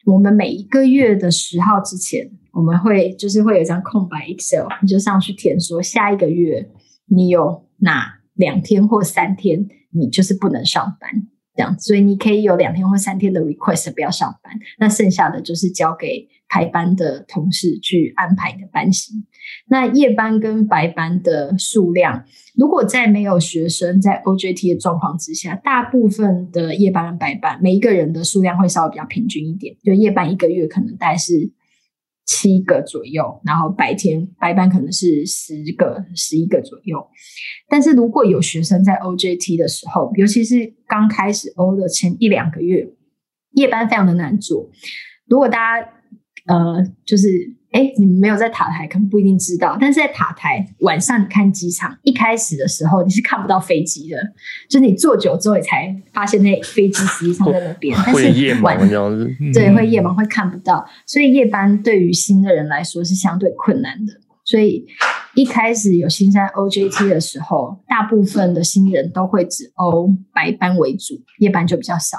[0.06, 6.70] 我们每一个月的十号之前，我们会就是会有一张空白 Excel，你就上去填说下一个月
[7.06, 11.10] 你有哪两天或三天你就是不能上班
[11.56, 19.26] 这样，所以你可以有两天或三天的 request 不要上班，那剩下的就是交给排班的同事去安排你的班型。
[19.68, 22.24] 那夜班跟白班的数量。
[22.56, 29.76] 如果在没有学生在 OJT 的状况之下，大部分的夜班跟白班，每一个人的数量会稍微比较平均一点。
[29.84, 31.52] 就夜班一个月可能大概是
[32.24, 37.06] 七个左右，然后白天白班可能是十个、十一个左右。
[37.68, 42.88] 但是如果有学生在 OJT 的时候，尤其是刚开始 O 的前一两个月，
[43.52, 44.70] 夜班非常的难做。
[45.28, 45.88] 如果大家
[46.46, 47.28] 呃，就是
[47.72, 49.76] 哎，你们没有在塔台，可能不一定知道。
[49.80, 54.16] 但是在塔台晚上你看机场，一开始的时候你是看不到飞机的，
[54.68, 57.94] 就是你坐久之后，你才发现那飞机实际上在那边。
[58.04, 64.12] 但是会夜盲这样子，对，会夜盲会看不到，所以夜班对于新的人来说是相对困难的。
[64.44, 64.86] 所以
[65.34, 72.16] 一开始有新山 OJT 的时候，大部分的新人都会只 O 白班为主，夜班就比较少。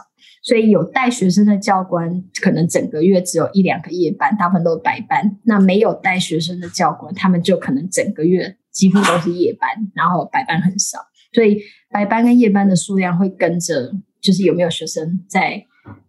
[0.47, 5.37] 所以有带学生的教官，可能整个月只有一两个夜班，大部分都是白班。
[5.43, 10.99] 那没有带学生的教官，他们就可能整个月几乎都是夜班，然后白班很少。
[11.33, 11.59] 所以
[11.91, 13.91] 白班跟夜班的数量会跟着，
[14.21, 15.65] 就是有没有学生在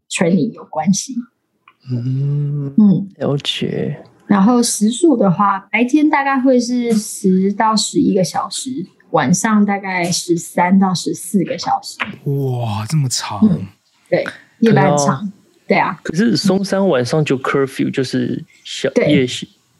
[0.08, 1.16] training 有关系。
[1.90, 4.04] 嗯嗯，了解。
[4.28, 11.98] 然后时数的话，白天大概会是十到十一个小时，晚上大概十三到十四个小时。
[12.30, 13.40] 哇，这么长！
[13.42, 13.66] 嗯
[14.08, 14.24] 对，
[14.60, 15.32] 夜班很长，
[15.66, 15.98] 对啊。
[16.02, 19.26] 可是松山晚上就 curfew，就是小夜，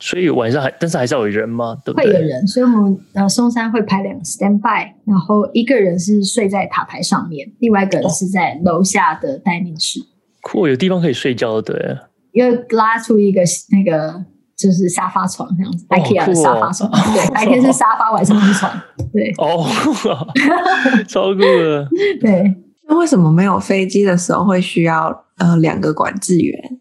[0.01, 1.77] 所以晚上还，但是还是要有人吗？
[1.85, 2.13] 对不对？
[2.13, 10.01] 会有人，所以我们呃松山会排两个 stand by，然后一个人是睡在塔牌上面，另外一个人是在楼下的待命室。
[10.41, 11.97] 酷、哦，有地方可以睡觉，对。
[12.33, 13.41] 又拉出一个
[13.73, 14.23] 那个
[14.57, 18.71] 就是沙发床这样子、哦、，IKEA 的沙发床，哦、 对，白天是沙发，晚上是床，
[19.13, 19.35] 对。
[19.39, 19.67] 哦，
[21.09, 21.89] 超酷的，
[22.21, 22.55] 对。
[22.89, 26.81] 那为什么没有飞机的时候会需要呃两个管制员？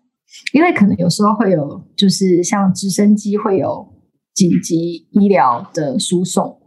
[0.53, 3.85] 因为可能有时候会有，就是像直升机会有
[4.33, 6.57] 紧急医疗的输送，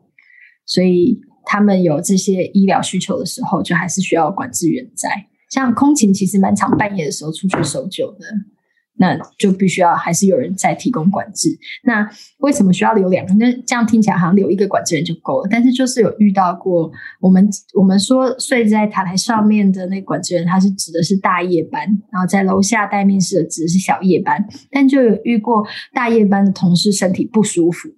[0.67, 5.09] 所以他们有这些医疗需求的时候，就还是需要管制员在。
[5.49, 8.27] 像空勤其实蛮常半夜的时候出去搜救的。
[9.01, 11.49] 那就必须要还是有人在提供管制。
[11.85, 12.07] 那
[12.41, 13.33] 为什么需要留两个？
[13.37, 15.49] 那这样听起来好像留一个管制员就够了。
[15.51, 21.83] 但是就是有遇到过，我们我们说睡在塔台上面的那管制员，他是指的是大夜班，
[22.13, 24.47] 然后在楼下待面试的指的是小夜班。
[24.71, 27.89] 但就有遇过大夜班的同事身体不舒服，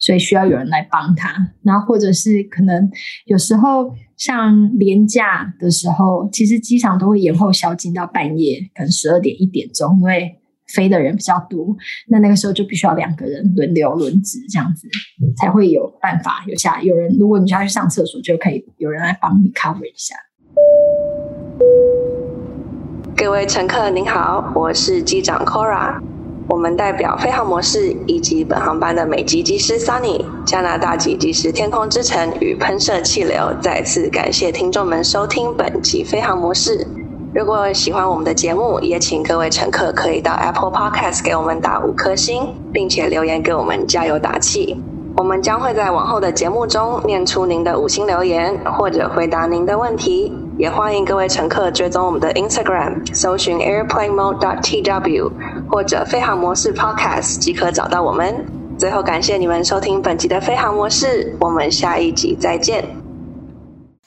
[0.00, 1.52] 所以需要有人来帮他。
[1.62, 2.90] 然后或者是可能
[3.26, 10.39] 有时候像连假的时候，其实机场都会延后宵禁到半夜，可能十二点一点钟，因为
[10.74, 11.76] 飞的人比较多，
[12.08, 14.88] 那那个时候就必须要两个人轮流轮值，这样子
[15.36, 17.16] 才会有办法有下有人。
[17.18, 20.14] 如果你要去上厕所，就可以有人来帮你 cover 一下。
[23.16, 26.00] 各位乘客您好，我是机长 Cora，
[26.48, 36.86] 我们代表飞航模式以及本航班的美籍机师 Sunny、加拿大籍机师天空之城与喷射气流，再次感谢听众们收听本集飞航模式。
[37.32, 44.82] 如果喜欢我们的节目，也请各位乘客可以到 Apple Podcast 给我们打五颗星，并且留言给我们加油打气。
[45.16, 50.32] 我们将会在往后的节目中念出您的五星留言，或者回答您的问题。
[50.58, 55.30] 也欢迎各位乘客追踪我们的 Instagram，搜寻 Airplane Mode TW
[55.70, 58.44] 或者飞航模式 Podcast 即可找到我们。
[58.76, 62.99] 最后，感谢你们收听本集的飞航模式，我们下一集再见。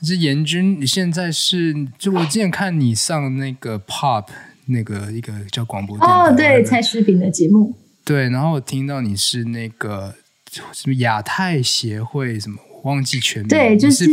[0.03, 4.25] 是严君，你现在是就我之前看你上那个 Pop
[4.67, 10.13] 那个一个叫广播电哦，对，蔡诗平的节目，对，然后我听到你是那个
[10.51, 14.05] 什么亚太协会什么，我忘记全名，对，就是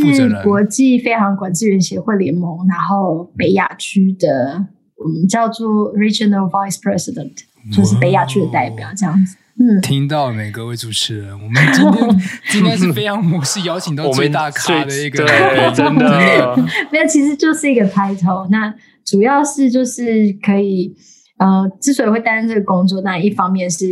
[0.43, 4.67] 国际飞航管制员协会联盟，然后北亚区的，
[4.97, 7.33] 我们，叫做 Regional Vice President，
[7.73, 9.37] 就是北亚区的代表这样子。
[9.63, 16.09] 嗯，听到没，各位主持人，我们今天 今天是非常模式邀请到最大咖的一个，对，真的
[16.91, 18.49] 没有，其实就是一个 title。
[18.49, 20.97] 那主要是就是可以，
[21.37, 23.87] 呃，之所以会担任这个工作，那一方面是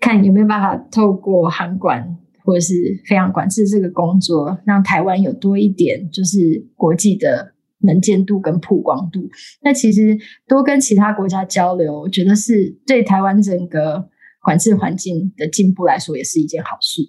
[0.00, 2.74] 看有没有办法透过韩管或者是
[3.06, 7.52] 非常管制这个工作，让台湾有多一点就是国际的
[7.82, 9.30] 能见度跟曝光度。
[9.62, 10.18] 那其实
[10.48, 14.10] 多跟其他国家交流，我觉得是对台湾整个。
[14.42, 17.02] 管制环境的进步来说，也是一件好事，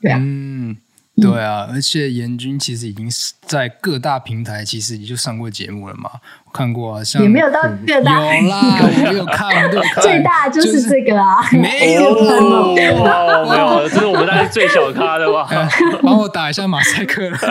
[0.00, 0.76] 对啊，嗯，
[1.16, 3.10] 对啊，而且严军其实已经
[3.46, 6.10] 在各大平台，其实你就上过节目了嘛。
[6.44, 12.14] 我看过啊，像也没有到各大，有啦， 我没有看，没有看，最大就是这个啊，没有，
[12.74, 15.48] 没有，这是我们那是最小咖的吧？
[16.02, 17.36] 帮我打一下马赛克了。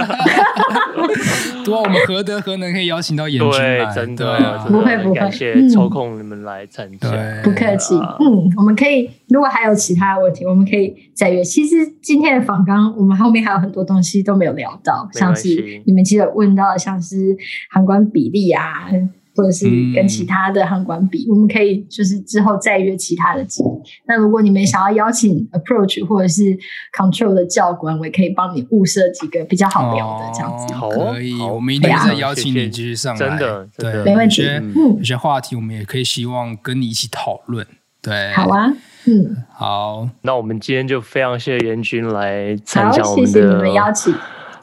[1.65, 3.85] 对啊，我们何德何能可以邀请到严君来？
[3.93, 7.09] 真的，不会不会，感谢抽空你们来参加，
[7.43, 7.95] 不客气。
[7.95, 11.43] 嗯，我们可以，如果还有其他的问题，我们可以再约。
[11.43, 15.49] 其实今天的访纲，我们后面还有很多东西都没有聊到，像是
[15.86, 17.36] 你们记得问到的，像是
[17.69, 18.89] 航管比例啊，
[19.36, 23.61] 或者是跟其他的航管比，嗯、我们可以就是之后再约其他的机。
[24.07, 26.57] 那如果你们想要邀请 approach 或者是
[26.97, 30.73] control 的教官，我也可以帮你物色几个比较好聊的这样子。
[30.73, 33.19] 好、哦，可以，我们一定会再邀请你继续上来。
[33.19, 34.41] 真的，对，没问题。
[34.41, 37.67] 有些、嗯、有些话题，我们也可以希望跟你一起讨论。
[38.01, 38.71] 对，好啊，
[39.05, 40.07] 嗯，好。
[40.21, 44.13] 那我们今天就非常谢谢彦君来参加我们的，谢谢你们邀请。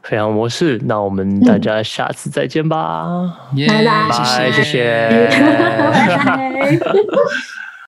[0.02, 3.06] 飞扬模式，那我们大家下次再见吧，
[3.68, 5.28] 拜、嗯、拜，谢谢。